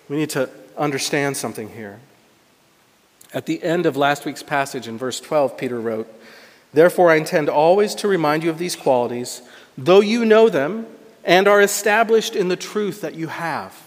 We 0.08 0.16
need 0.16 0.30
to 0.30 0.50
understand 0.76 1.36
something 1.36 1.70
here. 1.70 2.00
At 3.32 3.46
the 3.46 3.62
end 3.62 3.86
of 3.86 3.96
last 3.96 4.24
week's 4.24 4.42
passage 4.42 4.86
in 4.86 4.98
verse 4.98 5.20
12, 5.20 5.56
Peter 5.56 5.80
wrote, 5.80 6.12
Therefore, 6.72 7.10
I 7.10 7.16
intend 7.16 7.48
always 7.48 7.94
to 7.96 8.08
remind 8.08 8.44
you 8.44 8.50
of 8.50 8.58
these 8.58 8.76
qualities, 8.76 9.42
though 9.78 10.00
you 10.00 10.24
know 10.24 10.48
them 10.48 10.86
and 11.24 11.48
are 11.48 11.60
established 11.60 12.36
in 12.36 12.48
the 12.48 12.56
truth 12.56 13.00
that 13.00 13.14
you 13.14 13.28
have. 13.28 13.80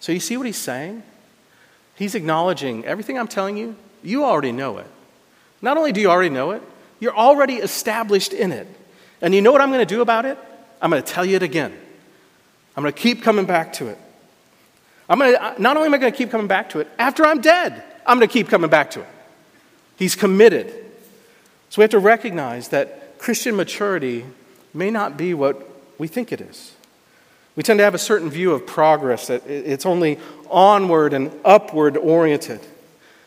So, 0.00 0.12
you 0.12 0.20
see 0.20 0.36
what 0.36 0.46
he's 0.46 0.58
saying? 0.58 1.02
He's 1.96 2.14
acknowledging 2.14 2.84
everything 2.84 3.18
I'm 3.18 3.28
telling 3.28 3.56
you, 3.56 3.76
you 4.02 4.24
already 4.24 4.52
know 4.52 4.78
it. 4.78 4.86
Not 5.62 5.76
only 5.76 5.92
do 5.92 6.00
you 6.00 6.10
already 6.10 6.30
know 6.30 6.50
it, 6.50 6.62
you're 7.00 7.16
already 7.16 7.56
established 7.56 8.32
in 8.32 8.52
it. 8.52 8.66
And 9.20 9.34
you 9.34 9.40
know 9.40 9.52
what 9.52 9.60
I'm 9.60 9.70
going 9.70 9.86
to 9.86 9.94
do 9.94 10.02
about 10.02 10.26
it? 10.26 10.38
I'm 10.82 10.90
going 10.90 11.02
to 11.02 11.12
tell 11.12 11.24
you 11.24 11.36
it 11.36 11.42
again. 11.42 11.72
I'm 12.76 12.82
going 12.82 12.92
to 12.92 13.00
keep 13.00 13.22
coming 13.22 13.46
back 13.46 13.72
to 13.74 13.86
it. 13.88 13.98
I'm 15.08 15.18
gonna, 15.18 15.32
uh, 15.32 15.54
not 15.58 15.76
only 15.76 15.86
am 15.86 15.94
I 15.94 15.98
going 15.98 16.12
to 16.12 16.16
keep 16.16 16.30
coming 16.30 16.46
back 16.46 16.70
to 16.70 16.80
it, 16.80 16.88
after 16.98 17.24
I'm 17.24 17.40
dead, 17.40 17.82
I'm 18.06 18.18
going 18.18 18.28
to 18.28 18.32
keep 18.32 18.48
coming 18.48 18.70
back 18.70 18.90
to 18.92 19.00
it. 19.00 19.08
He's 19.96 20.14
committed. 20.14 20.66
So 21.70 21.80
we 21.80 21.82
have 21.82 21.90
to 21.92 21.98
recognize 21.98 22.68
that 22.68 23.18
Christian 23.18 23.56
maturity 23.56 24.26
may 24.72 24.90
not 24.90 25.16
be 25.16 25.34
what 25.34 25.70
we 25.98 26.08
think 26.08 26.32
it 26.32 26.40
is. 26.40 26.73
We 27.56 27.62
tend 27.62 27.78
to 27.78 27.84
have 27.84 27.94
a 27.94 27.98
certain 27.98 28.30
view 28.30 28.52
of 28.52 28.66
progress, 28.66 29.28
that 29.28 29.46
it's 29.46 29.86
only 29.86 30.18
onward 30.50 31.12
and 31.12 31.30
upward 31.44 31.96
oriented. 31.96 32.60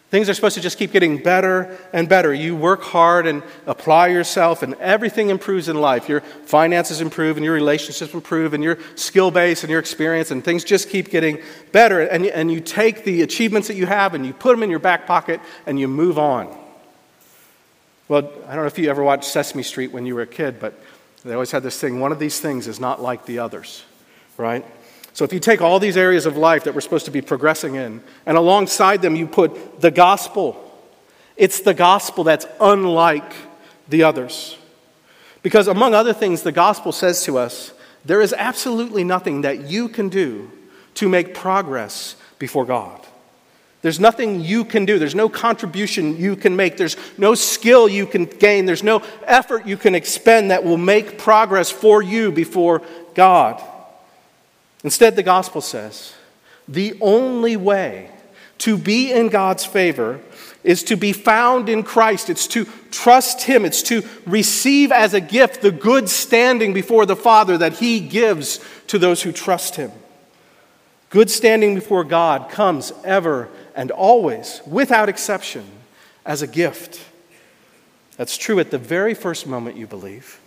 Things 0.10 0.30
are 0.30 0.34
supposed 0.34 0.56
to 0.56 0.62
just 0.62 0.78
keep 0.78 0.94
getting 0.94 1.22
better 1.22 1.78
and 1.92 2.08
better. 2.08 2.34
You 2.34 2.56
work 2.56 2.82
hard 2.82 3.28
and 3.28 3.44
apply 3.66 4.08
yourself, 4.08 4.64
and 4.64 4.74
everything 4.76 5.30
improves 5.30 5.68
in 5.68 5.82
life. 5.82 6.08
Your 6.08 6.22
finances 6.22 7.02
improve, 7.02 7.36
and 7.36 7.44
your 7.44 7.54
relationships 7.54 8.14
improve, 8.14 8.54
and 8.54 8.64
your 8.64 8.78
skill 8.96 9.32
base 9.32 9.64
and 9.64 9.70
your 9.70 9.82
experience, 9.82 10.32
and 10.32 10.44
things 10.44 10.64
just 10.64 10.90
keep 10.90 11.10
getting 11.10 11.42
better. 11.74 12.02
And, 12.02 12.26
and 12.26 12.50
you 12.50 12.62
take 12.62 13.04
the 13.04 13.22
achievements 13.22 13.68
that 13.68 13.76
you 13.76 13.86
have 13.86 14.14
and 14.14 14.26
you 14.26 14.32
put 14.32 14.52
them 14.52 14.64
in 14.64 14.70
your 14.70 14.80
back 14.80 15.08
pocket 15.08 15.42
and 15.66 15.78
you 15.78 15.90
move 15.90 16.18
on. 16.18 16.56
Well, 18.08 18.32
I 18.48 18.56
don't 18.56 18.64
know 18.64 18.68
if 18.68 18.80
you 18.80 18.90
ever 18.90 19.04
watched 19.04 19.26
Sesame 19.26 19.64
Street 19.64 19.92
when 19.92 20.06
you 20.06 20.16
were 20.16 20.22
a 20.22 20.28
kid, 20.28 20.62
but 20.62 20.74
they 21.26 21.34
always 21.34 21.52
had 21.52 21.64
this 21.64 21.78
thing 21.80 22.00
one 22.00 22.14
of 22.14 22.20
these 22.20 22.40
things 22.40 22.68
is 22.68 22.80
not 22.80 23.02
like 23.02 23.26
the 23.26 23.40
others, 23.40 23.84
right? 24.38 24.66
So 25.14 25.26
if 25.26 25.34
you 25.34 25.40
take 25.40 25.62
all 25.62 25.80
these 25.80 25.98
areas 25.98 26.26
of 26.26 26.38
life 26.38 26.66
that 26.66 26.76
we're 26.76 26.82
supposed 26.82 27.06
to 27.06 27.12
be 27.12 27.22
progressing 27.22 27.76
in, 27.76 28.04
and 28.26 28.38
alongside 28.38 29.02
them 29.02 29.16
you 29.16 29.26
put 29.26 29.82
the 29.82 29.92
gospel, 29.92 30.64
it's 31.36 31.62
the 31.62 31.74
gospel 31.74 32.24
that's 32.24 32.46
unlike 32.62 33.34
the 33.88 34.04
others. 34.04 34.58
Because 35.42 35.68
among 35.68 35.94
other 35.94 36.14
things, 36.14 36.42
the 36.42 36.52
gospel 36.52 36.92
says 36.92 37.24
to 37.24 37.38
us 37.38 37.74
there 38.06 38.22
is 38.22 38.34
absolutely 38.34 39.04
nothing 39.04 39.42
that 39.42 39.70
you 39.70 39.90
can 39.90 40.10
do 40.10 40.52
to 40.96 41.10
make 41.10 41.34
progress 41.34 42.16
before 42.40 42.66
God. 42.66 43.02
There's 43.82 44.00
nothing 44.00 44.42
you 44.42 44.66
can 44.66 44.86
do. 44.86 44.98
There's 44.98 45.16
no 45.16 45.30
contribution 45.30 46.18
you 46.18 46.36
can 46.36 46.56
make. 46.56 46.78
There's 46.78 46.98
no 47.18 47.36
skill 47.36 47.88
you 47.88 48.06
can 48.06 48.26
gain. 48.26 48.66
There's 48.66 48.84
no 48.84 49.04
effort 49.26 49.66
you 49.66 49.78
can 49.78 49.96
expend 49.96 50.52
that 50.52 50.64
will 50.64 50.78
make 50.78 51.18
progress 51.18 51.70
for 51.70 52.02
you 52.02 52.32
before 52.32 52.82
God. 53.14 53.64
Instead, 54.84 55.16
the 55.16 55.24
gospel 55.24 55.62
says 55.62 56.14
the 56.68 56.98
only 57.02 57.56
way 57.56 58.12
to 58.60 58.78
be 58.78 59.12
in 59.12 59.30
God's 59.30 59.66
favor 59.66 60.20
is 60.64 60.84
to 60.84 60.96
be 60.98 61.14
found 61.14 61.70
in 61.70 61.84
Christ. 61.84 62.30
It's 62.30 62.48
to 62.48 62.66
trust 62.92 63.44
Him. 63.44 63.64
It's 63.64 63.82
to 63.84 64.04
receive 64.26 64.92
as 64.92 65.14
a 65.14 65.22
gift 65.22 65.62
the 65.62 65.72
good 65.72 66.10
standing 66.10 66.74
before 66.74 67.06
the 67.06 67.16
Father 67.16 67.58
that 67.58 67.74
He 67.74 68.00
gives 68.00 68.60
to 68.88 69.00
those 69.00 69.22
who 69.22 69.32
trust 69.32 69.76
Him. 69.76 69.92
Good 71.10 71.30
standing 71.30 71.76
before 71.76 72.04
God 72.04 72.50
comes 72.50 72.92
ever 73.06 73.50
and 73.76 73.92
always, 73.92 74.62
without 74.68 75.08
exception, 75.08 75.64
as 76.26 76.42
a 76.42 76.48
gift. 76.48 77.00
That's 78.18 78.36
true 78.36 78.60
at 78.60 78.72
the 78.72 78.78
very 78.78 79.14
first 79.14 79.48
moment 79.48 79.78
you 79.78 79.88
believe. 79.88 80.42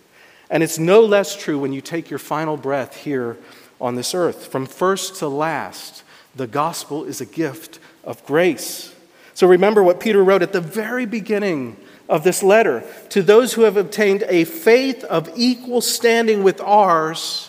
And 0.51 0.63
it's 0.63 0.79
no 0.79 1.03
less 1.03 1.37
true 1.37 1.59
when 1.59 1.73
you 1.73 1.81
take 1.81 2.11
your 2.11 2.19
final 2.19 2.57
breath 2.57 2.97
here 2.97 3.39
on 3.81 3.95
this 3.95 4.15
earth. 4.15 4.47
From 4.47 4.67
first 4.67 5.17
to 5.17 5.29
last, 5.29 6.03
the 6.35 6.47
gospel 6.47 7.05
is 7.05 7.21
a 7.21 7.27
gift 7.27 7.79
of 8.05 8.25
grace. 8.27 8.95
So 9.35 9.47
remember 9.47 9.83
what 9.83 10.01
Peter 10.01 10.23
wrote 10.23 10.43
at 10.43 10.53
the 10.53 10.61
very 10.61 11.07
beginning 11.07 11.77
of 12.09 12.25
this 12.25 12.43
letter 12.43 12.85
to 13.11 13.23
those 13.23 13.53
who 13.55 13.63
have 13.63 13.77
obtained 13.77 14.25
a 14.29 14.45
faith 14.45 15.05
of 15.05 15.31
equal 15.37 15.81
standing 15.81 16.43
with 16.43 16.61
ours. 16.61 17.49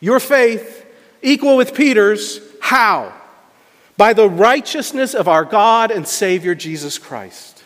Your 0.00 0.20
faith, 0.20 0.84
equal 1.22 1.56
with 1.56 1.74
Peter's, 1.74 2.40
how? 2.60 3.14
By 3.96 4.12
the 4.12 4.28
righteousness 4.28 5.14
of 5.14 5.28
our 5.28 5.44
God 5.44 5.90
and 5.90 6.06
Savior 6.06 6.54
Jesus 6.54 6.98
Christ. 6.98 7.62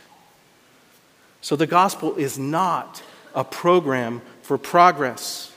So 1.40 1.56
the 1.56 1.66
gospel 1.66 2.14
is 2.16 2.38
not 2.38 3.02
a 3.34 3.42
program 3.42 4.20
for 4.42 4.58
progress. 4.58 5.49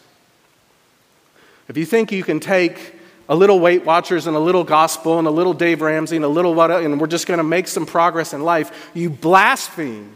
If 1.67 1.77
you 1.77 1.85
think 1.85 2.11
you 2.11 2.23
can 2.23 2.39
take 2.39 2.95
a 3.29 3.35
little 3.35 3.59
Weight 3.59 3.85
Watchers 3.85 4.27
and 4.27 4.35
a 4.35 4.39
little 4.39 4.63
gospel 4.63 5.17
and 5.17 5.27
a 5.27 5.31
little 5.31 5.53
Dave 5.53 5.81
Ramsey 5.81 6.17
and 6.17 6.25
a 6.25 6.29
little 6.29 6.53
what, 6.53 6.71
and 6.71 6.99
we're 6.99 7.07
just 7.07 7.25
going 7.25 7.37
to 7.37 7.43
make 7.43 7.67
some 7.67 7.85
progress 7.85 8.33
in 8.33 8.41
life, 8.41 8.91
you 8.93 9.09
blaspheme. 9.09 10.15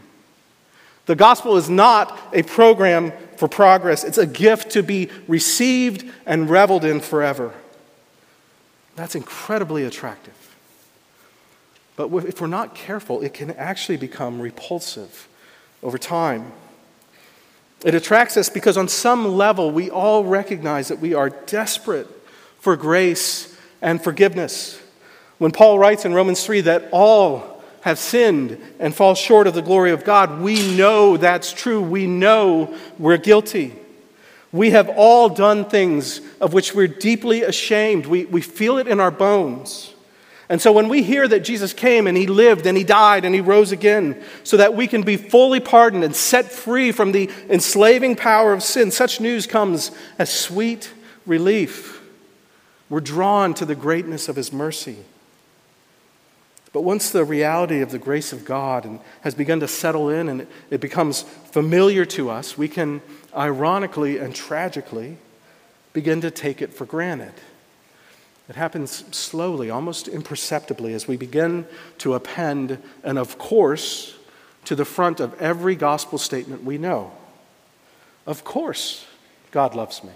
The 1.06 1.16
gospel 1.16 1.56
is 1.56 1.70
not 1.70 2.18
a 2.34 2.42
program 2.42 3.12
for 3.36 3.48
progress, 3.48 4.04
it's 4.04 4.18
a 4.18 4.26
gift 4.26 4.72
to 4.72 4.82
be 4.82 5.08
received 5.26 6.04
and 6.26 6.50
reveled 6.50 6.84
in 6.84 7.00
forever. 7.00 7.54
That's 8.94 9.14
incredibly 9.14 9.84
attractive. 9.84 10.34
But 11.96 12.12
if 12.26 12.40
we're 12.40 12.46
not 12.46 12.74
careful, 12.74 13.22
it 13.22 13.32
can 13.32 13.52
actually 13.52 13.96
become 13.96 14.40
repulsive 14.40 15.28
over 15.82 15.98
time. 15.98 16.52
It 17.84 17.94
attracts 17.94 18.36
us 18.36 18.48
because, 18.48 18.76
on 18.76 18.88
some 18.88 19.36
level, 19.36 19.70
we 19.70 19.90
all 19.90 20.24
recognize 20.24 20.88
that 20.88 20.98
we 20.98 21.14
are 21.14 21.30
desperate 21.30 22.08
for 22.58 22.76
grace 22.76 23.56
and 23.80 24.02
forgiveness. 24.02 24.80
When 25.38 25.52
Paul 25.52 25.78
writes 25.78 26.04
in 26.04 26.12
Romans 26.12 26.44
3 26.44 26.62
that 26.62 26.88
all 26.90 27.62
have 27.82 27.98
sinned 27.98 28.60
and 28.80 28.94
fall 28.94 29.14
short 29.14 29.46
of 29.46 29.54
the 29.54 29.62
glory 29.62 29.92
of 29.92 30.04
God, 30.04 30.40
we 30.40 30.76
know 30.76 31.16
that's 31.16 31.52
true. 31.52 31.80
We 31.80 32.06
know 32.06 32.76
we're 32.98 33.16
guilty. 33.16 33.76
We 34.50 34.70
have 34.70 34.88
all 34.88 35.28
done 35.28 35.66
things 35.66 36.20
of 36.40 36.52
which 36.52 36.74
we're 36.74 36.88
deeply 36.88 37.42
ashamed. 37.42 38.06
We, 38.06 38.24
we 38.24 38.40
feel 38.40 38.78
it 38.78 38.88
in 38.88 38.98
our 38.98 39.10
bones. 39.10 39.94
And 40.48 40.62
so 40.62 40.72
when 40.72 40.88
we 40.88 41.02
hear 41.02 41.28
that 41.28 41.40
Jesus 41.40 41.74
came 41.74 42.06
and 42.06 42.16
he 42.16 42.26
lived 42.26 42.66
and 42.66 42.76
he 42.76 42.84
died 42.84 43.24
and 43.24 43.34
he 43.34 43.40
rose 43.40 43.70
again 43.70 44.22
so 44.44 44.56
that 44.56 44.74
we 44.74 44.86
can 44.86 45.02
be 45.02 45.16
fully 45.16 45.60
pardoned 45.60 46.04
and 46.04 46.16
set 46.16 46.50
free 46.50 46.90
from 46.90 47.12
the 47.12 47.30
enslaving 47.50 48.16
power 48.16 48.54
of 48.54 48.62
sin, 48.62 48.90
such 48.90 49.20
news 49.20 49.46
comes 49.46 49.90
as 50.18 50.32
sweet 50.32 50.90
relief. 51.26 52.02
We're 52.88 53.00
drawn 53.00 53.52
to 53.54 53.66
the 53.66 53.74
greatness 53.74 54.28
of 54.28 54.36
his 54.36 54.50
mercy. 54.50 54.96
But 56.72 56.82
once 56.82 57.10
the 57.10 57.24
reality 57.24 57.80
of 57.80 57.90
the 57.90 57.98
grace 57.98 58.32
of 58.32 58.46
God 58.46 59.00
has 59.22 59.34
begun 59.34 59.60
to 59.60 59.68
settle 59.68 60.08
in 60.08 60.28
and 60.28 60.46
it 60.70 60.80
becomes 60.80 61.22
familiar 61.22 62.06
to 62.06 62.30
us, 62.30 62.56
we 62.56 62.68
can 62.68 63.02
ironically 63.36 64.18
and 64.18 64.34
tragically 64.34 65.18
begin 65.92 66.22
to 66.22 66.30
take 66.30 66.62
it 66.62 66.72
for 66.72 66.86
granted. 66.86 67.32
It 68.48 68.56
happens 68.56 69.04
slowly, 69.14 69.68
almost 69.68 70.08
imperceptibly, 70.08 70.94
as 70.94 71.06
we 71.06 71.16
begin 71.16 71.66
to 71.98 72.14
append 72.14 72.78
and 73.04 73.18
of 73.18 73.38
course 73.38 74.16
to 74.64 74.74
the 74.74 74.84
front 74.84 75.20
of 75.20 75.40
every 75.40 75.76
gospel 75.76 76.18
statement 76.18 76.64
we 76.64 76.78
know. 76.78 77.12
Of 78.26 78.44
course, 78.44 79.06
God 79.50 79.74
loves 79.74 80.02
me. 80.02 80.12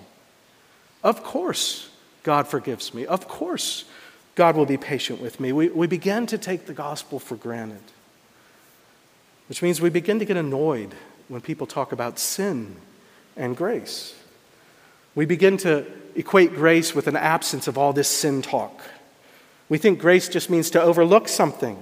Of 1.02 1.22
course, 1.22 1.90
God 2.22 2.46
forgives 2.46 2.94
me. 2.94 3.04
Of 3.06 3.28
course, 3.28 3.84
God 4.34 4.56
will 4.56 4.66
be 4.66 4.76
patient 4.76 5.20
with 5.20 5.40
me. 5.40 5.52
We, 5.52 5.68
we 5.68 5.86
begin 5.86 6.26
to 6.26 6.38
take 6.38 6.66
the 6.66 6.72
gospel 6.72 7.18
for 7.18 7.36
granted, 7.36 7.82
which 9.48 9.62
means 9.62 9.80
we 9.80 9.90
begin 9.90 10.18
to 10.18 10.24
get 10.24 10.36
annoyed 10.36 10.94
when 11.28 11.40
people 11.40 11.66
talk 11.66 11.92
about 11.92 12.18
sin 12.18 12.76
and 13.36 13.56
grace. 13.56 14.14
We 15.14 15.26
begin 15.26 15.56
to 15.58 15.86
equate 16.14 16.54
grace 16.54 16.94
with 16.94 17.06
an 17.06 17.16
absence 17.16 17.68
of 17.68 17.76
all 17.76 17.92
this 17.92 18.08
sin 18.08 18.42
talk. 18.42 18.82
We 19.68 19.78
think 19.78 19.98
grace 19.98 20.28
just 20.28 20.50
means 20.50 20.70
to 20.70 20.82
overlook 20.82 21.28
something 21.28 21.78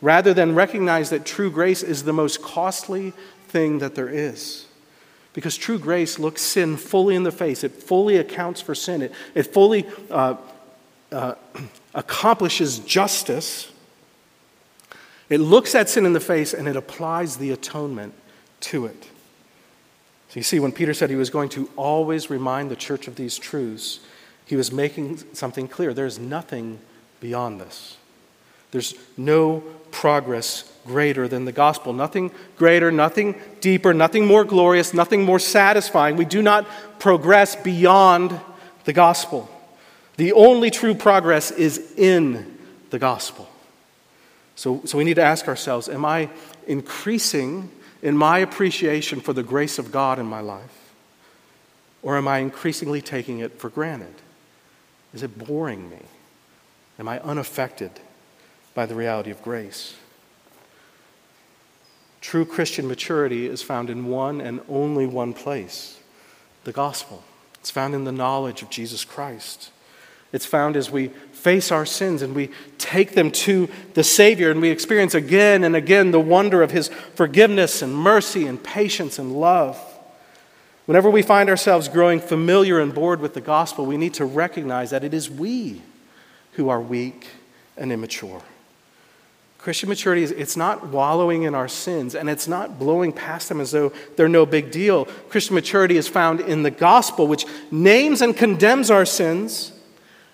rather 0.00 0.34
than 0.34 0.54
recognize 0.54 1.10
that 1.10 1.24
true 1.24 1.50
grace 1.50 1.82
is 1.82 2.02
the 2.02 2.12
most 2.12 2.42
costly 2.42 3.12
thing 3.48 3.78
that 3.78 3.94
there 3.94 4.08
is. 4.08 4.66
Because 5.32 5.56
true 5.56 5.78
grace 5.78 6.18
looks 6.18 6.42
sin 6.42 6.76
fully 6.76 7.14
in 7.14 7.22
the 7.22 7.32
face, 7.32 7.64
it 7.64 7.72
fully 7.72 8.16
accounts 8.16 8.60
for 8.60 8.74
sin, 8.74 9.02
it, 9.02 9.12
it 9.34 9.44
fully 9.44 9.86
uh, 10.10 10.36
uh, 11.10 11.34
accomplishes 11.94 12.80
justice. 12.80 13.70
It 15.28 15.38
looks 15.38 15.74
at 15.74 15.88
sin 15.88 16.04
in 16.04 16.12
the 16.12 16.20
face 16.20 16.52
and 16.52 16.68
it 16.68 16.76
applies 16.76 17.38
the 17.38 17.50
atonement 17.50 18.14
to 18.60 18.86
it. 18.86 19.08
So 20.32 20.40
you 20.40 20.44
see, 20.44 20.60
when 20.60 20.72
Peter 20.72 20.94
said 20.94 21.10
he 21.10 21.16
was 21.16 21.28
going 21.28 21.50
to 21.50 21.68
always 21.76 22.30
remind 22.30 22.70
the 22.70 22.76
church 22.76 23.06
of 23.06 23.16
these 23.16 23.36
truths, 23.36 24.00
he 24.46 24.56
was 24.56 24.72
making 24.72 25.18
something 25.34 25.68
clear. 25.68 25.92
There's 25.92 26.18
nothing 26.18 26.78
beyond 27.20 27.60
this. 27.60 27.98
There's 28.70 28.94
no 29.18 29.62
progress 29.90 30.72
greater 30.86 31.28
than 31.28 31.44
the 31.44 31.52
gospel. 31.52 31.92
Nothing 31.92 32.30
greater, 32.56 32.90
nothing 32.90 33.34
deeper, 33.60 33.92
nothing 33.92 34.26
more 34.26 34.42
glorious, 34.42 34.94
nothing 34.94 35.22
more 35.22 35.38
satisfying. 35.38 36.16
We 36.16 36.24
do 36.24 36.40
not 36.40 36.66
progress 36.98 37.54
beyond 37.54 38.40
the 38.84 38.94
gospel. 38.94 39.50
The 40.16 40.32
only 40.32 40.70
true 40.70 40.94
progress 40.94 41.50
is 41.50 41.92
in 41.98 42.56
the 42.88 42.98
gospel. 42.98 43.50
So, 44.56 44.80
so 44.86 44.96
we 44.96 45.04
need 45.04 45.16
to 45.16 45.22
ask 45.22 45.46
ourselves 45.46 45.90
Am 45.90 46.06
I 46.06 46.30
increasing 46.66 47.70
in 48.02 48.16
my 48.16 48.40
appreciation 48.40 49.20
for 49.20 49.32
the 49.32 49.42
grace 49.42 49.78
of 49.78 49.92
God 49.92 50.18
in 50.18 50.26
my 50.26 50.40
life? 50.40 50.92
Or 52.02 52.16
am 52.16 52.26
I 52.26 52.38
increasingly 52.38 53.00
taking 53.00 53.38
it 53.38 53.60
for 53.60 53.70
granted? 53.70 54.14
Is 55.14 55.22
it 55.22 55.38
boring 55.38 55.88
me? 55.88 56.00
Am 56.98 57.08
I 57.08 57.20
unaffected 57.20 57.92
by 58.74 58.86
the 58.86 58.94
reality 58.94 59.30
of 59.30 59.42
grace? 59.42 59.94
True 62.20 62.44
Christian 62.44 62.86
maturity 62.86 63.46
is 63.46 63.62
found 63.62 63.90
in 63.90 64.06
one 64.06 64.40
and 64.40 64.60
only 64.68 65.06
one 65.06 65.32
place 65.32 65.98
the 66.64 66.72
gospel. 66.72 67.24
It's 67.58 67.70
found 67.70 67.94
in 67.94 68.04
the 68.04 68.12
knowledge 68.12 68.62
of 68.62 68.70
Jesus 68.70 69.04
Christ. 69.04 69.71
It's 70.32 70.46
found 70.46 70.76
as 70.76 70.90
we 70.90 71.08
face 71.32 71.70
our 71.70 71.84
sins 71.84 72.22
and 72.22 72.34
we 72.34 72.50
take 72.78 73.12
them 73.12 73.30
to 73.30 73.68
the 73.94 74.02
Savior 74.02 74.50
and 74.50 74.62
we 74.62 74.70
experience 74.70 75.14
again 75.14 75.62
and 75.64 75.76
again 75.76 76.10
the 76.10 76.20
wonder 76.20 76.62
of 76.62 76.70
His 76.70 76.88
forgiveness 76.88 77.82
and 77.82 77.94
mercy 77.94 78.46
and 78.46 78.62
patience 78.62 79.18
and 79.18 79.38
love. 79.38 79.78
Whenever 80.86 81.10
we 81.10 81.22
find 81.22 81.48
ourselves 81.50 81.88
growing 81.88 82.18
familiar 82.20 82.80
and 82.80 82.94
bored 82.94 83.20
with 83.20 83.34
the 83.34 83.40
gospel, 83.40 83.84
we 83.84 83.96
need 83.96 84.14
to 84.14 84.24
recognize 84.24 84.90
that 84.90 85.04
it 85.04 85.14
is 85.14 85.30
we 85.30 85.82
who 86.52 86.68
are 86.68 86.80
weak 86.80 87.28
and 87.76 87.92
immature. 87.92 88.42
Christian 89.58 89.88
maturity 89.88 90.24
is 90.24 90.32
it's 90.32 90.56
not 90.56 90.88
wallowing 90.88 91.44
in 91.44 91.54
our 91.54 91.68
sins 91.68 92.16
and 92.16 92.28
it's 92.28 92.48
not 92.48 92.80
blowing 92.80 93.12
past 93.12 93.48
them 93.48 93.60
as 93.60 93.70
though 93.70 93.92
they're 94.16 94.28
no 94.28 94.44
big 94.44 94.72
deal. 94.72 95.04
Christian 95.28 95.54
maturity 95.54 95.96
is 95.96 96.08
found 96.08 96.40
in 96.40 96.64
the 96.64 96.70
gospel, 96.70 97.28
which 97.28 97.46
names 97.70 98.22
and 98.22 98.36
condemns 98.36 98.90
our 98.90 99.04
sins 99.04 99.72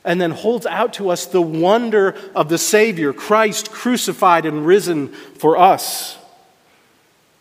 and 0.04 0.20
then 0.20 0.30
holds 0.30 0.66
out 0.66 0.94
to 0.94 1.10
us 1.10 1.26
the 1.26 1.42
wonder 1.42 2.16
of 2.34 2.48
the 2.48 2.58
Savior, 2.58 3.12
Christ 3.12 3.70
crucified 3.70 4.46
and 4.46 4.66
risen 4.66 5.08
for 5.08 5.56
us. 5.56 6.16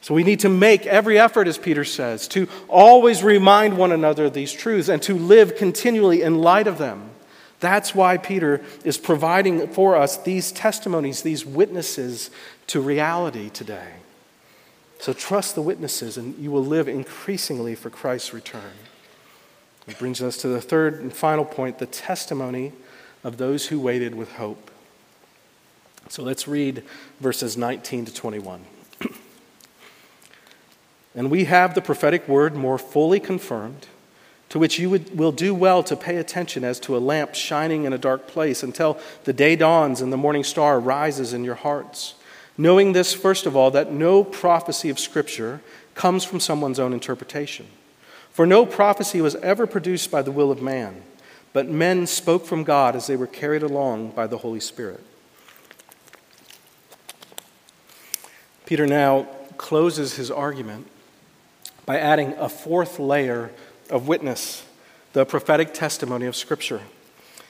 So 0.01 0.13
we 0.13 0.23
need 0.23 0.39
to 0.41 0.49
make 0.49 0.85
every 0.85 1.19
effort, 1.19 1.47
as 1.47 1.57
Peter 1.57 1.83
says, 1.83 2.27
to 2.29 2.47
always 2.69 3.23
remind 3.23 3.77
one 3.77 3.91
another 3.91 4.25
of 4.25 4.33
these 4.33 4.53
truths 4.53 4.87
and 4.87 5.01
to 5.03 5.15
live 5.15 5.57
continually 5.57 6.21
in 6.21 6.37
light 6.37 6.67
of 6.67 6.77
them. 6.77 7.09
That's 7.59 7.93
why 7.93 8.17
Peter 8.17 8.63
is 8.83 8.97
providing 8.97 9.67
for 9.67 9.95
us 9.95 10.17
these 10.17 10.51
testimonies, 10.51 11.23
these 11.23 11.45
witnesses 11.45 12.29
to 12.67 12.79
reality 12.79 13.49
today. 13.49 13.93
So 14.99 15.13
trust 15.13 15.55
the 15.55 15.61
witnesses, 15.61 16.17
and 16.17 16.37
you 16.37 16.51
will 16.51 16.65
live 16.65 16.87
increasingly 16.87 17.75
for 17.75 17.89
Christ's 17.89 18.33
return. 18.33 18.73
It 19.87 19.97
brings 19.97 20.21
us 20.21 20.37
to 20.37 20.47
the 20.47 20.61
third 20.61 20.95
and 21.01 21.13
final 21.13 21.45
point 21.45 21.79
the 21.79 21.85
testimony 21.85 22.73
of 23.23 23.37
those 23.37 23.67
who 23.67 23.79
waited 23.79 24.15
with 24.15 24.33
hope. 24.33 24.71
So 26.09 26.23
let's 26.23 26.47
read 26.47 26.83
verses 27.19 27.57
19 27.57 28.05
to 28.05 28.13
21. 28.13 28.61
and 31.15 31.31
we 31.31 31.45
have 31.45 31.73
the 31.73 31.81
prophetic 31.81 32.27
word 32.27 32.55
more 32.55 32.77
fully 32.77 33.19
confirmed 33.19 33.87
to 34.49 34.59
which 34.59 34.79
you 34.79 34.89
would, 34.89 35.17
will 35.17 35.31
do 35.31 35.53
well 35.53 35.83
to 35.83 35.95
pay 35.95 36.17
attention 36.17 36.63
as 36.63 36.79
to 36.79 36.95
a 36.95 36.99
lamp 36.99 37.35
shining 37.35 37.83
in 37.83 37.91
a 37.91 37.97
dark 37.97 38.27
place 38.27 38.63
until 38.63 38.97
the 39.25 39.33
day 39.33 39.55
dawns 39.55 39.99
and 39.99 40.11
the 40.11 40.17
morning 40.17 40.43
star 40.43 40.79
rises 40.79 41.33
in 41.33 41.43
your 41.43 41.55
hearts. 41.55 42.15
Knowing 42.57 42.93
this, 42.93 43.13
first 43.13 43.45
of 43.45 43.55
all, 43.55 43.69
that 43.71 43.91
no 43.91 44.23
prophecy 44.23 44.89
of 44.89 44.97
Scripture 44.97 45.61
comes 45.95 46.23
from 46.23 46.39
someone's 46.39 46.79
own 46.79 46.93
interpretation. 46.93 47.67
For 48.37 48.45
no 48.45 48.67
prophecy 48.67 49.19
was 49.19 49.33
ever 49.37 49.65
produced 49.65 50.11
by 50.11 50.21
the 50.21 50.31
will 50.31 50.51
of 50.51 50.61
man, 50.61 51.01
but 51.53 51.67
men 51.67 52.05
spoke 52.05 52.45
from 52.45 52.63
God 52.63 52.95
as 52.95 53.07
they 53.07 53.15
were 53.15 53.25
carried 53.25 53.63
along 53.63 54.11
by 54.11 54.27
the 54.27 54.37
Holy 54.37 54.59
Spirit. 54.59 55.03
Peter 58.67 58.85
now 58.85 59.23
closes 59.57 60.17
his 60.17 60.29
argument 60.29 60.85
by 61.87 61.97
adding 61.97 62.35
a 62.37 62.47
fourth 62.47 62.99
layer 62.99 63.49
of 63.89 64.07
witness, 64.07 64.63
the 65.13 65.25
prophetic 65.25 65.73
testimony 65.73 66.27
of 66.27 66.35
Scripture. 66.35 66.81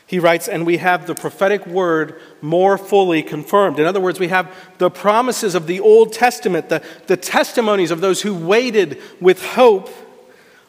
He 0.06 0.20
writes, 0.20 0.48
and 0.48 0.66
we 0.66 0.78
have 0.78 1.06
the 1.06 1.16
prophetic 1.16 1.68
word 1.68 2.18
more 2.42 2.78
fully 2.78 3.24
confirmed. 3.24 3.78
In 3.78 3.86
other 3.86 4.00
words, 4.00 4.22
we 4.22 4.30
have 4.30 4.56
the 4.78 4.90
promises 4.90 5.54
of 5.54 5.68
the 5.68 5.82
Old 5.82 6.14
Testament, 6.14 6.70
the, 6.70 6.82
the 7.08 7.18
testimonies 7.18 7.92
of 7.92 8.00
those 8.00 8.22
who 8.22 8.34
waited 8.34 9.02
with 9.20 9.44
hope 9.44 9.90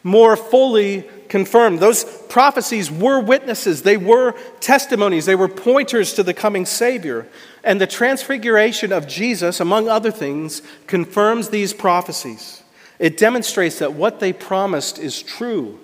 more 0.03 0.37
fully 0.37 1.05
confirmed. 1.29 1.81
Those 1.81 2.05
prophecies 2.29 2.91
were 2.91 3.21
witnesses, 3.21 3.83
they 3.83 3.97
were 3.97 4.33
testimonies, 4.61 5.27
they 5.27 5.35
were 5.35 5.49
pointers 5.49 6.15
to 6.15 6.23
the 6.23 6.35
coming 6.35 6.67
Savior. 6.67 7.27
And 7.65 7.81
the 7.81 7.87
transfiguration 7.87 8.93
of 8.93 9.07
Jesus, 9.07 9.61
among 9.61 9.89
other 9.89 10.11
things, 10.11 10.63
confirms 10.87 11.51
these 11.51 11.75
prophecies. 11.75 12.63
It 12.99 13.17
demonstrates 13.17 13.79
that 13.79 13.93
what 13.93 14.21
they 14.21 14.33
promised 14.33 14.99
is 14.99 15.23
true, 15.23 15.79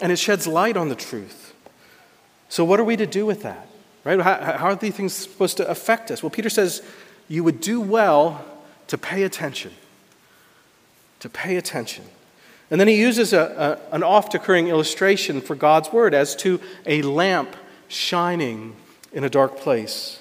and 0.00 0.12
it 0.12 0.18
sheds 0.18 0.46
light 0.46 0.76
on 0.76 0.88
the 0.88 0.94
truth. 0.94 1.54
So, 2.48 2.64
what 2.64 2.78
are 2.78 2.84
we 2.84 2.96
to 2.96 3.06
do 3.06 3.26
with 3.26 3.42
that? 3.42 3.68
Right? 4.04 4.20
How, 4.20 4.58
how 4.58 4.66
are 4.66 4.76
these 4.76 4.94
things 4.94 5.12
supposed 5.14 5.56
to 5.56 5.68
affect 5.68 6.10
us? 6.10 6.22
Well, 6.22 6.30
Peter 6.30 6.50
says 6.50 6.82
you 7.26 7.42
would 7.42 7.60
do 7.60 7.80
well 7.80 8.44
to 8.88 8.98
pay 8.98 9.22
attention. 9.22 9.72
To 11.20 11.28
pay 11.28 11.56
attention. 11.56 12.04
And 12.70 12.80
then 12.80 12.88
he 12.88 12.98
uses 12.98 13.32
a, 13.32 13.80
a, 13.90 13.94
an 13.94 14.02
oft 14.02 14.34
occurring 14.34 14.68
illustration 14.68 15.40
for 15.40 15.54
God's 15.54 15.92
word 15.92 16.14
as 16.14 16.34
to 16.36 16.60
a 16.86 17.02
lamp 17.02 17.56
shining 17.88 18.74
in 19.12 19.24
a 19.24 19.30
dark 19.30 19.58
place. 19.58 20.20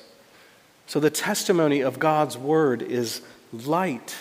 So 0.86 0.99
the 0.99 1.10
testimony 1.10 1.82
of 1.82 1.99
God's 1.99 2.38
word 2.38 2.82
is 2.82 3.21
light 3.51 4.15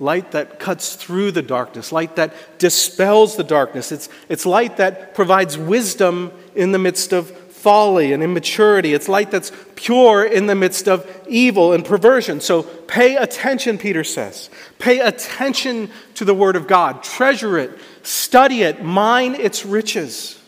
light 0.00 0.30
that 0.32 0.58
cuts 0.58 0.96
through 0.96 1.30
the 1.30 1.42
darkness, 1.42 1.92
light 1.92 2.16
that 2.16 2.58
dispels 2.58 3.36
the 3.36 3.44
darkness. 3.44 3.92
It's, 3.92 4.08
it's 4.28 4.46
light 4.46 4.78
that 4.78 5.14
provides 5.14 5.58
wisdom 5.58 6.32
in 6.54 6.72
the 6.72 6.78
midst 6.78 7.12
of 7.12 7.30
folly 7.30 8.14
and 8.14 8.22
immaturity. 8.22 8.94
It's 8.94 9.08
light 9.08 9.30
that's 9.30 9.52
pure 9.76 10.24
in 10.24 10.46
the 10.46 10.54
midst 10.54 10.88
of 10.88 11.06
evil 11.28 11.74
and 11.74 11.84
perversion. 11.84 12.40
So 12.40 12.62
pay 12.90 13.14
attention, 13.16 13.78
Peter 13.78 14.02
says. 14.02 14.50
Pay 14.80 14.98
attention 14.98 15.90
to 16.16 16.24
the 16.24 16.34
Word 16.34 16.56
of 16.56 16.66
God. 16.66 17.04
Treasure 17.04 17.56
it, 17.56 17.78
study 18.02 18.62
it, 18.62 18.82
mine 18.82 19.36
its 19.36 19.64
riches. 19.64 20.42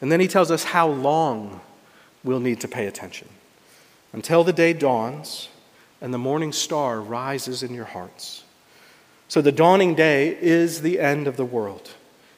And 0.00 0.12
then 0.12 0.20
he 0.20 0.28
tells 0.28 0.50
us 0.52 0.62
how 0.62 0.88
long 0.88 1.60
we'll 2.22 2.40
need 2.40 2.60
to 2.60 2.68
pay 2.68 2.86
attention. 2.86 3.28
Until 4.12 4.44
the 4.44 4.52
day 4.52 4.72
dawns 4.72 5.48
and 6.00 6.14
the 6.14 6.18
morning 6.18 6.52
star 6.52 7.00
rises 7.00 7.62
in 7.62 7.74
your 7.74 7.84
hearts. 7.84 8.44
So 9.28 9.40
the 9.40 9.52
dawning 9.52 9.96
day 9.96 10.38
is 10.40 10.82
the 10.82 11.00
end 11.00 11.26
of 11.26 11.36
the 11.36 11.44
world. 11.44 11.90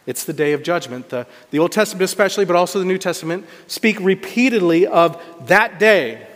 It's 0.07 0.25
the 0.25 0.33
day 0.33 0.55
of 0.55 0.63
judgment. 0.63 1.11
The, 1.11 1.27
the 1.51 1.59
Old 1.59 1.73
Testament, 1.73 2.05
especially, 2.05 2.47
but 2.47 2.57
also 2.57 2.79
the 2.79 2.87
New 2.87 2.97
Testament, 2.97 3.47
speak 3.67 4.01
repeatedly 4.01 4.87
of 4.87 5.23
that 5.49 5.79
day, 5.79 6.27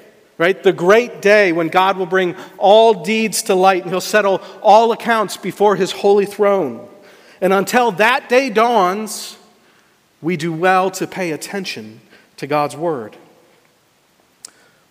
right? 0.43 0.61
The 0.61 0.73
great 0.73 1.23
day 1.23 1.53
when 1.53 1.69
God 1.69 1.97
will 1.97 2.07
bring 2.07 2.35
all 2.59 3.05
deeds 3.05 3.43
to 3.45 3.55
light 3.55 3.83
and 3.83 3.93
he'll 3.93 4.01
settle 4.01 4.43
all 4.61 4.91
accounts 4.91 5.37
before 5.37 5.77
his 5.77 5.93
holy 5.93 6.27
throne. 6.27 6.89
And 7.41 7.53
until 7.53 7.93
that 7.93 8.29
day 8.29 8.51
dawns, 8.51 9.39
we 10.21 10.37
do 10.37 10.53
well 10.53 10.91
to 10.91 11.07
pay 11.07 11.31
attention 11.31 12.01
to 12.39 12.49
God's 12.49 12.77
word. 12.77 13.17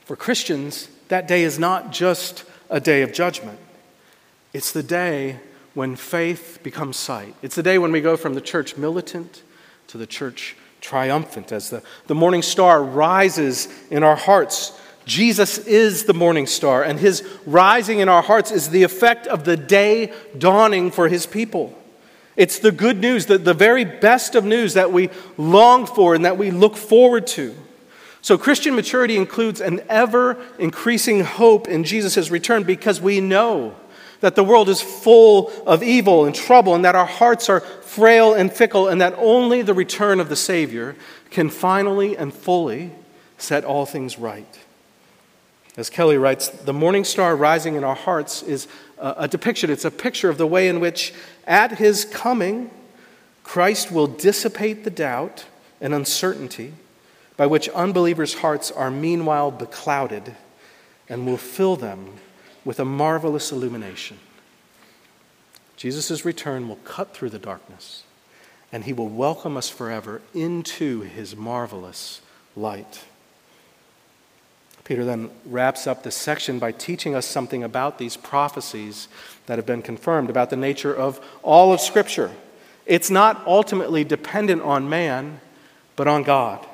For 0.05 0.15
Christians, 0.15 0.87
that 1.09 1.27
day 1.27 1.43
is 1.43 1.59
not 1.59 1.91
just 1.91 2.45
a 2.69 2.79
day 2.79 3.01
of 3.01 3.11
judgment, 3.11 3.59
it's 4.53 4.71
the 4.71 4.83
day 4.83 5.41
when 5.73 5.97
faith 5.97 6.59
becomes 6.63 6.95
sight. 6.95 7.35
It's 7.41 7.55
the 7.55 7.63
day 7.63 7.77
when 7.77 7.91
we 7.91 7.99
go 7.99 8.15
from 8.15 8.35
the 8.35 8.41
church 8.41 8.77
militant 8.77 9.43
to 9.87 9.97
the 9.97 10.07
church 10.07 10.55
triumphant 10.79 11.51
as 11.51 11.69
the, 11.69 11.83
the 12.07 12.15
morning 12.15 12.41
star 12.41 12.81
rises 12.81 13.67
in 13.89 14.01
our 14.01 14.15
hearts. 14.15 14.77
Jesus 15.05 15.57
is 15.57 16.05
the 16.05 16.13
morning 16.13 16.45
star, 16.45 16.83
and 16.83 16.99
his 16.99 17.27
rising 17.45 17.99
in 17.99 18.09
our 18.09 18.21
hearts 18.21 18.51
is 18.51 18.69
the 18.69 18.83
effect 18.83 19.27
of 19.27 19.43
the 19.43 19.57
day 19.57 20.13
dawning 20.37 20.91
for 20.91 21.07
his 21.07 21.25
people. 21.25 21.77
It's 22.37 22.59
the 22.59 22.71
good 22.71 22.99
news, 22.99 23.25
the, 23.25 23.37
the 23.37 23.53
very 23.53 23.83
best 23.83 24.35
of 24.35 24.45
news 24.45 24.75
that 24.75 24.91
we 24.91 25.09
long 25.37 25.85
for 25.85 26.15
and 26.15 26.25
that 26.25 26.37
we 26.37 26.51
look 26.51 26.75
forward 26.75 27.27
to. 27.27 27.55
So, 28.21 28.37
Christian 28.37 28.75
maturity 28.75 29.17
includes 29.17 29.61
an 29.61 29.81
ever 29.89 30.37
increasing 30.59 31.23
hope 31.23 31.67
in 31.67 31.83
Jesus' 31.83 32.29
return 32.29 32.63
because 32.63 33.01
we 33.01 33.19
know 33.19 33.75
that 34.19 34.35
the 34.35 34.43
world 34.43 34.69
is 34.69 34.81
full 34.81 35.51
of 35.65 35.81
evil 35.81 36.25
and 36.25 36.35
trouble, 36.35 36.75
and 36.75 36.85
that 36.85 36.95
our 36.95 37.07
hearts 37.07 37.49
are 37.49 37.59
frail 37.59 38.33
and 38.35 38.53
fickle, 38.53 38.87
and 38.87 39.01
that 39.01 39.15
only 39.17 39.63
the 39.63 39.73
return 39.73 40.19
of 40.19 40.29
the 40.29 40.35
Savior 40.35 40.95
can 41.31 41.49
finally 41.49 42.15
and 42.15 42.31
fully 42.31 42.91
set 43.39 43.65
all 43.65 43.87
things 43.87 44.19
right. 44.19 44.59
As 45.81 45.89
Kelly 45.89 46.15
writes, 46.15 46.47
the 46.47 46.73
morning 46.73 47.03
star 47.03 47.35
rising 47.35 47.73
in 47.73 47.83
our 47.83 47.95
hearts 47.95 48.43
is 48.43 48.67
a 48.99 49.27
depiction, 49.27 49.71
it's 49.71 49.83
a 49.83 49.89
picture 49.89 50.29
of 50.29 50.37
the 50.37 50.45
way 50.45 50.67
in 50.67 50.79
which, 50.79 51.11
at 51.47 51.79
his 51.79 52.05
coming, 52.05 52.69
Christ 53.43 53.91
will 53.91 54.05
dissipate 54.05 54.83
the 54.83 54.91
doubt 54.91 55.45
and 55.81 55.91
uncertainty 55.91 56.73
by 57.35 57.47
which 57.47 57.67
unbelievers' 57.69 58.35
hearts 58.35 58.69
are 58.69 58.91
meanwhile 58.91 59.51
beclouded 59.51 60.35
and 61.09 61.25
will 61.25 61.35
fill 61.35 61.75
them 61.75 62.17
with 62.63 62.79
a 62.79 62.85
marvelous 62.85 63.51
illumination. 63.51 64.19
Jesus' 65.77 66.23
return 66.23 66.69
will 66.69 66.75
cut 66.75 67.15
through 67.15 67.31
the 67.31 67.39
darkness, 67.39 68.03
and 68.71 68.83
he 68.83 68.93
will 68.93 69.09
welcome 69.09 69.57
us 69.57 69.67
forever 69.67 70.21
into 70.35 71.01
his 71.01 71.35
marvelous 71.35 72.21
light. 72.55 73.05
Peter 74.83 75.05
then 75.05 75.29
wraps 75.45 75.87
up 75.87 76.03
this 76.03 76.15
section 76.15 76.59
by 76.59 76.71
teaching 76.71 77.15
us 77.15 77.25
something 77.25 77.63
about 77.63 77.97
these 77.97 78.17
prophecies 78.17 79.07
that 79.45 79.57
have 79.57 79.65
been 79.65 79.81
confirmed, 79.81 80.29
about 80.29 80.49
the 80.49 80.55
nature 80.55 80.93
of 80.93 81.23
all 81.43 81.73
of 81.73 81.79
Scripture. 81.79 82.31
It's 82.85 83.09
not 83.09 83.45
ultimately 83.45 84.03
dependent 84.03 84.61
on 84.63 84.89
man, 84.89 85.39
but 85.95 86.07
on 86.07 86.23
God. 86.23 86.65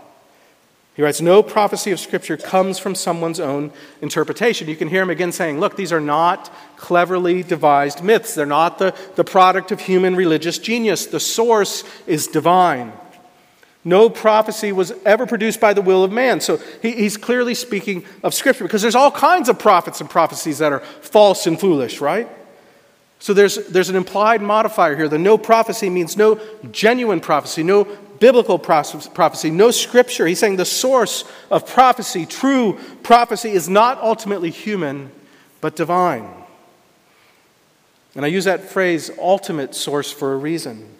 He 0.97 1.03
writes, 1.03 1.21
No 1.21 1.43
prophecy 1.43 1.91
of 1.91 1.99
Scripture 1.99 2.37
comes 2.37 2.79
from 2.79 2.95
someone's 2.95 3.39
own 3.39 3.71
interpretation. 4.01 4.67
You 4.67 4.75
can 4.75 4.87
hear 4.87 5.03
him 5.03 5.11
again 5.11 5.31
saying, 5.31 5.59
Look, 5.59 5.75
these 5.75 5.93
are 5.93 6.01
not 6.01 6.51
cleverly 6.75 7.43
devised 7.43 8.03
myths. 8.03 8.33
They're 8.33 8.47
not 8.47 8.79
the, 8.79 8.95
the 9.15 9.23
product 9.23 9.71
of 9.71 9.81
human 9.81 10.15
religious 10.15 10.57
genius. 10.57 11.05
The 11.05 11.19
source 11.19 11.83
is 12.07 12.25
divine. 12.25 12.93
No 13.87 14.09
prophecy 14.09 14.73
was 14.73 14.91
ever 15.05 15.25
produced 15.25 15.61
by 15.61 15.71
the 15.71 15.81
will 15.81 16.03
of 16.03 16.11
man. 16.11 16.41
So 16.41 16.57
he, 16.81 16.91
he's 16.91 17.15
clearly 17.15 17.55
speaking 17.55 18.03
of 18.21 18.33
Scripture 18.33 18.65
because 18.65 18.81
there's 18.81 18.95
all 18.95 19.11
kinds 19.11 19.47
of 19.47 19.57
prophets 19.57 20.01
and 20.01 20.09
prophecies 20.09 20.57
that 20.57 20.73
are 20.73 20.81
false 20.81 21.47
and 21.47 21.57
foolish, 21.57 22.01
right? 22.01 22.27
So 23.19 23.33
there's, 23.33 23.55
there's 23.67 23.87
an 23.87 23.95
implied 23.95 24.41
modifier 24.41 24.93
here. 24.97 25.07
The 25.07 25.17
no 25.17 25.37
prophecy 25.37 25.89
means 25.89 26.17
no 26.17 26.37
genuine 26.69 27.21
prophecy, 27.21 27.63
no 27.63 27.85
biblical 28.19 28.59
prophecy, 28.59 29.51
no 29.51 29.71
scripture. 29.71 30.27
He's 30.27 30.39
saying 30.39 30.57
the 30.57 30.65
source 30.65 31.23
of 31.49 31.65
prophecy, 31.65 32.25
true 32.25 32.77
prophecy, 33.03 33.51
is 33.51 33.69
not 33.69 33.99
ultimately 33.99 34.49
human, 34.49 35.11
but 35.61 35.77
divine. 35.77 36.27
And 38.15 38.25
I 38.25 38.27
use 38.27 38.43
that 38.43 38.63
phrase, 38.63 39.11
ultimate 39.17 39.75
source, 39.75 40.11
for 40.11 40.33
a 40.33 40.37
reason. 40.37 40.96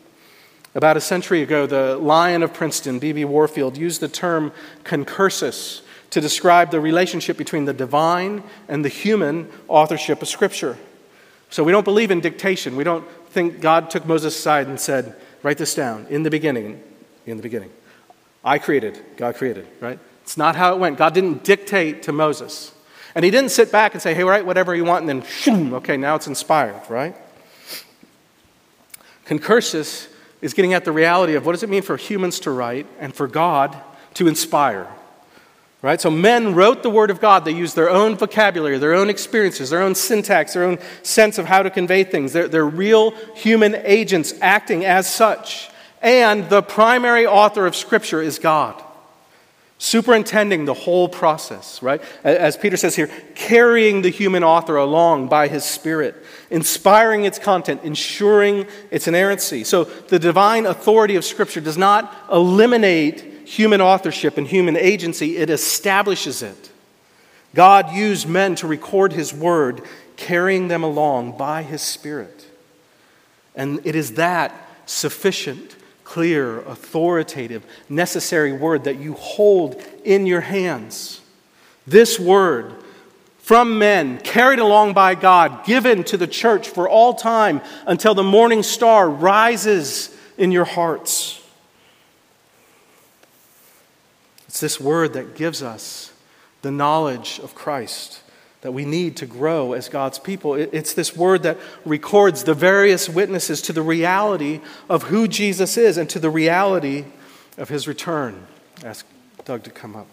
About 0.78 0.96
a 0.96 1.02
century 1.02 1.42
ago, 1.42 1.66
the 1.66 1.98
Lion 1.98 2.44
of 2.44 2.54
Princeton, 2.54 3.00
B.B. 3.00 3.26
Warfield, 3.26 3.76
used 3.78 4.00
the 4.00 4.08
term 4.08 4.52
concursus 4.84 5.82
to 6.12 6.22
describe 6.22 6.70
the 6.70 6.80
relationship 6.80 7.36
between 7.36 7.66
the 7.66 7.74
divine 7.74 8.44
and 8.68 8.86
the 8.86 8.90
human 8.90 9.50
authorship 9.68 10.22
of 10.22 10.28
Scripture. 10.28 10.78
So 11.50 11.64
we 11.64 11.72
don't 11.72 11.84
believe 11.84 12.12
in 12.12 12.20
dictation. 12.20 12.76
We 12.76 12.84
don't 12.84 13.10
think 13.30 13.60
God 13.60 13.90
took 13.90 14.06
Moses 14.06 14.38
aside 14.38 14.68
and 14.68 14.80
said, 14.80 15.16
Write 15.42 15.58
this 15.58 15.74
down. 15.74 16.06
In 16.12 16.22
the 16.22 16.30
beginning, 16.30 16.80
in 17.26 17.38
the 17.38 17.44
beginning. 17.44 17.72
I 18.46 18.60
created, 18.60 19.04
God 19.18 19.34
created, 19.34 19.68
right? 19.80 19.98
It's 20.22 20.38
not 20.38 20.56
how 20.56 20.76
it 20.76 20.80
went. 20.80 21.00
God 21.00 21.16
didn't 21.16 21.44
dictate 21.44 22.04
to 22.04 22.12
Moses. 22.12 22.72
And 23.16 23.26
he 23.26 23.32
didn't 23.32 23.50
sit 23.50 23.72
back 23.72 23.94
and 23.94 24.02
say, 24.02 24.14
hey, 24.14 24.24
write 24.24 24.46
whatever 24.46 24.76
you 24.76 24.86
want, 24.86 25.10
and 25.10 25.10
then, 25.10 25.28
shoom, 25.28 25.74
okay, 25.74 25.98
now 25.98 26.14
it's 26.14 26.28
inspired, 26.28 26.88
right? 26.88 27.16
Concursus 29.26 30.10
is 30.42 30.54
getting 30.54 30.74
at 30.74 30.86
the 30.86 30.92
reality 30.92 31.36
of 31.36 31.46
what 31.46 31.54
does 31.54 31.64
it 31.64 31.70
mean 31.70 31.82
for 31.82 31.98
humans 31.98 32.40
to 32.42 32.52
write 32.52 32.86
and 33.00 33.14
for 33.14 33.28
God 33.28 33.76
to 34.16 34.28
inspire. 34.28 34.88
Right? 35.82 36.02
So 36.02 36.10
men 36.10 36.56
wrote 36.56 36.82
the 36.82 36.90
word 36.90 37.12
of 37.12 37.22
God. 37.22 37.46
They 37.46 37.52
used 37.52 37.76
their 37.76 37.90
own 37.90 38.16
vocabulary, 38.16 38.78
their 38.80 38.96
own 38.96 39.10
experiences, 39.10 39.70
their 39.70 39.82
own 39.82 39.96
syntax, 39.96 40.54
their 40.54 40.64
own 40.64 40.80
sense 41.04 41.38
of 41.38 41.46
how 41.46 41.62
to 41.64 41.70
convey 41.70 42.04
things. 42.04 42.34
They're, 42.34 42.48
they're 42.48 42.66
real 42.66 43.12
human 43.36 43.76
agents 43.84 44.34
acting 44.42 44.86
as 44.86 45.12
such. 45.12 45.70
And 46.02 46.50
the 46.50 46.62
primary 46.62 47.26
author 47.26 47.66
of 47.66 47.76
Scripture 47.76 48.22
is 48.22 48.40
God 48.40 48.84
superintending 49.80 50.66
the 50.66 50.74
whole 50.74 51.08
process, 51.08 51.82
right? 51.84 52.02
As 52.24 52.58
Peter 52.58 52.78
says 52.78 52.96
here, 52.96 53.10
carrying 53.36 54.02
the 54.02 54.10
human 54.10 54.44
author 54.44 54.76
along 54.76 55.28
by 55.28 55.48
his 55.48 55.64
Spirit, 55.64 56.16
inspiring 56.50 57.26
its 57.26 57.38
content, 57.38 57.82
ensuring 57.84 58.66
its 58.90 59.08
inerrancy. 59.08 59.64
So 59.64 59.84
the 59.84 60.18
divine 60.18 60.66
authority 60.66 61.16
of 61.16 61.24
Scripture 61.24 61.62
does 61.62 61.78
not 61.78 62.14
eliminate 62.32 63.48
human 63.48 63.80
authorship 63.80 64.38
and 64.38 64.48
human 64.48 64.76
agency, 64.76 65.38
it 65.38 65.50
establishes 65.50 66.42
it. 66.42 66.72
God 67.56 67.94
used 67.94 68.28
men 68.28 68.56
to 68.56 68.68
record 68.68 69.14
his 69.14 69.34
word, 69.34 69.82
carrying 70.18 70.68
them 70.68 70.84
along 70.84 71.38
by 71.38 71.64
his 71.64 71.82
Spirit. 71.82 72.46
And 73.56 73.80
it 73.86 73.96
is 73.96 74.14
that 74.16 74.54
sufficient 74.86 75.77
clear, 76.08 76.62
authoritative, 76.62 77.66
necessary 77.90 78.54
word 78.54 78.86
that 78.86 78.98
you 78.98 79.14
hold 79.16 79.76
in 80.06 80.26
your 80.26 80.40
hands. 80.40 81.20
This 81.86 82.18
word 82.18 82.74
from 83.40 83.78
men, 83.78 84.18
carried 84.20 84.60
along 84.60 84.94
by 84.94 85.16
God, 85.16 85.66
given 85.66 86.06
to 86.06 86.16
the 86.16 86.26
church 86.26 86.70
for 86.70 86.88
all 86.88 87.14
time 87.14 87.60
until 87.86 88.16
the 88.16 88.24
morning 88.24 88.64
star 88.64 89.10
rises 89.10 90.16
in 90.38 90.54
your 90.54 90.64
hearts. 90.64 91.42
It's 94.48 94.62
this 94.62 94.80
word 94.80 95.12
that 95.14 95.36
gives 95.36 95.62
us 95.62 96.14
the 96.62 96.72
knowledge 96.72 97.40
of 97.44 97.54
Christ 97.54 98.22
that 98.62 98.72
we 98.72 98.86
need 98.86 99.16
to 99.18 99.26
grow 99.26 99.74
as 99.74 99.88
God's 99.88 100.18
people. 100.18 100.56
It's 100.56 100.94
this 100.94 101.16
word 101.16 101.44
that 101.44 101.58
records 101.86 102.44
the 102.44 102.54
various 102.54 103.08
witnesses 103.08 103.62
to 103.64 103.74
the 103.74 103.84
reality 103.84 104.62
of 104.90 105.04
who 105.04 105.28
Jesus 105.28 105.78
is 105.78 105.98
and 105.98 106.10
to 106.10 106.20
the 106.20 106.30
reality 106.30 107.06
of 107.58 107.70
his 107.70 107.88
return. 107.88 108.48
Ask 108.84 109.06
Doug 109.46 109.64
to 109.64 109.70
come 109.70 109.96
up. 109.96 110.08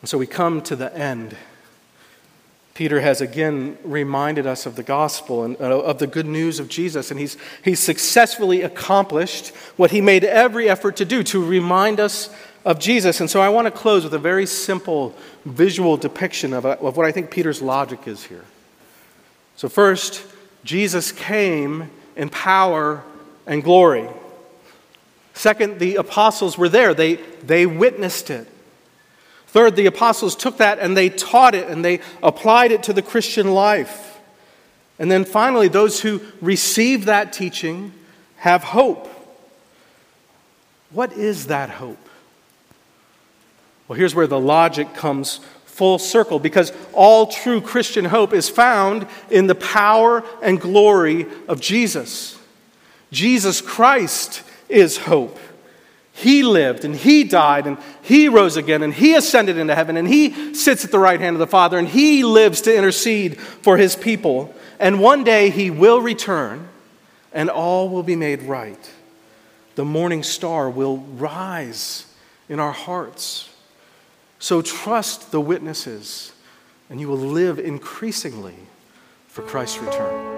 And 0.00 0.08
so 0.08 0.18
we 0.18 0.26
come 0.26 0.62
to 0.62 0.76
the 0.76 0.94
end. 0.96 1.36
Peter 2.74 3.00
has 3.00 3.20
again 3.20 3.76
reminded 3.84 4.46
us 4.46 4.64
of 4.64 4.74
the 4.74 4.82
gospel 4.82 5.44
and 5.44 5.60
uh, 5.60 5.80
of 5.80 5.98
the 5.98 6.06
good 6.06 6.24
news 6.24 6.58
of 6.58 6.68
Jesus, 6.68 7.10
and 7.10 7.20
he's, 7.20 7.36
he's 7.62 7.78
successfully 7.78 8.62
accomplished 8.62 9.48
what 9.76 9.90
he 9.90 10.00
made 10.00 10.24
every 10.24 10.68
effort 10.68 10.96
to 10.96 11.04
do 11.04 11.22
to 11.24 11.44
remind 11.44 12.00
us 12.00 12.34
of 12.64 12.78
Jesus. 12.78 13.20
And 13.20 13.30
so 13.30 13.40
I 13.40 13.48
want 13.48 13.66
to 13.66 13.70
close 13.70 14.04
with 14.04 14.14
a 14.14 14.18
very 14.18 14.46
simple 14.46 15.14
visual 15.44 15.96
depiction 15.96 16.52
of, 16.52 16.66
of 16.66 16.96
what 16.96 17.06
I 17.06 17.12
think 17.12 17.30
Peter's 17.30 17.62
logic 17.62 18.06
is 18.06 18.24
here. 18.24 18.44
So, 19.56 19.68
first, 19.68 20.24
Jesus 20.64 21.12
came 21.12 21.90
in 22.16 22.28
power 22.28 23.02
and 23.46 23.62
glory. 23.62 24.08
Second, 25.34 25.78
the 25.78 25.96
apostles 25.96 26.58
were 26.58 26.68
there, 26.68 26.94
they, 26.94 27.16
they 27.42 27.66
witnessed 27.66 28.30
it. 28.30 28.46
Third, 29.46 29.74
the 29.74 29.86
apostles 29.86 30.36
took 30.36 30.58
that 30.58 30.78
and 30.78 30.96
they 30.96 31.08
taught 31.08 31.54
it 31.54 31.68
and 31.68 31.84
they 31.84 32.00
applied 32.22 32.70
it 32.72 32.84
to 32.84 32.92
the 32.92 33.02
Christian 33.02 33.52
life. 33.52 34.20
And 34.98 35.10
then 35.10 35.24
finally, 35.24 35.66
those 35.66 36.00
who 36.00 36.20
receive 36.40 37.06
that 37.06 37.32
teaching 37.32 37.92
have 38.36 38.62
hope. 38.62 39.08
What 40.90 41.12
is 41.14 41.46
that 41.46 41.70
hope? 41.70 41.98
Well, 43.90 43.98
here's 43.98 44.14
where 44.14 44.28
the 44.28 44.38
logic 44.38 44.94
comes 44.94 45.40
full 45.64 45.98
circle 45.98 46.38
because 46.38 46.72
all 46.92 47.26
true 47.26 47.60
Christian 47.60 48.04
hope 48.04 48.32
is 48.32 48.48
found 48.48 49.04
in 49.30 49.48
the 49.48 49.56
power 49.56 50.22
and 50.44 50.60
glory 50.60 51.26
of 51.48 51.60
Jesus. 51.60 52.38
Jesus 53.10 53.60
Christ 53.60 54.44
is 54.68 54.96
hope. 54.96 55.36
He 56.12 56.44
lived 56.44 56.84
and 56.84 56.94
he 56.94 57.24
died 57.24 57.66
and 57.66 57.78
he 58.00 58.28
rose 58.28 58.56
again 58.56 58.84
and 58.84 58.94
he 58.94 59.16
ascended 59.16 59.58
into 59.58 59.74
heaven 59.74 59.96
and 59.96 60.06
he 60.06 60.54
sits 60.54 60.84
at 60.84 60.92
the 60.92 60.98
right 61.00 61.18
hand 61.18 61.34
of 61.34 61.40
the 61.40 61.48
Father 61.48 61.76
and 61.76 61.88
he 61.88 62.22
lives 62.22 62.60
to 62.60 62.76
intercede 62.76 63.40
for 63.40 63.76
his 63.76 63.96
people. 63.96 64.54
And 64.78 65.00
one 65.00 65.24
day 65.24 65.50
he 65.50 65.68
will 65.68 66.00
return 66.00 66.68
and 67.32 67.50
all 67.50 67.88
will 67.88 68.04
be 68.04 68.14
made 68.14 68.42
right. 68.42 68.92
The 69.74 69.84
morning 69.84 70.22
star 70.22 70.70
will 70.70 70.98
rise 70.98 72.06
in 72.48 72.60
our 72.60 72.70
hearts. 72.70 73.49
So 74.40 74.62
trust 74.62 75.32
the 75.32 75.40
witnesses, 75.40 76.32
and 76.88 76.98
you 76.98 77.08
will 77.08 77.18
live 77.18 77.58
increasingly 77.58 78.56
for 79.28 79.42
Christ's 79.42 79.80
return. 79.80 80.28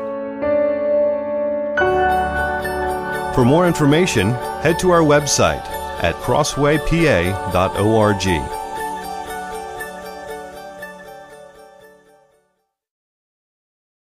For 3.33 3.45
more 3.45 3.67
information, 3.67 4.31
head 4.61 4.81
to 4.81 4.91
our 4.91 5.03
website 5.03 5.65
at 6.03 6.17
crosswaypa.org. 6.17 8.62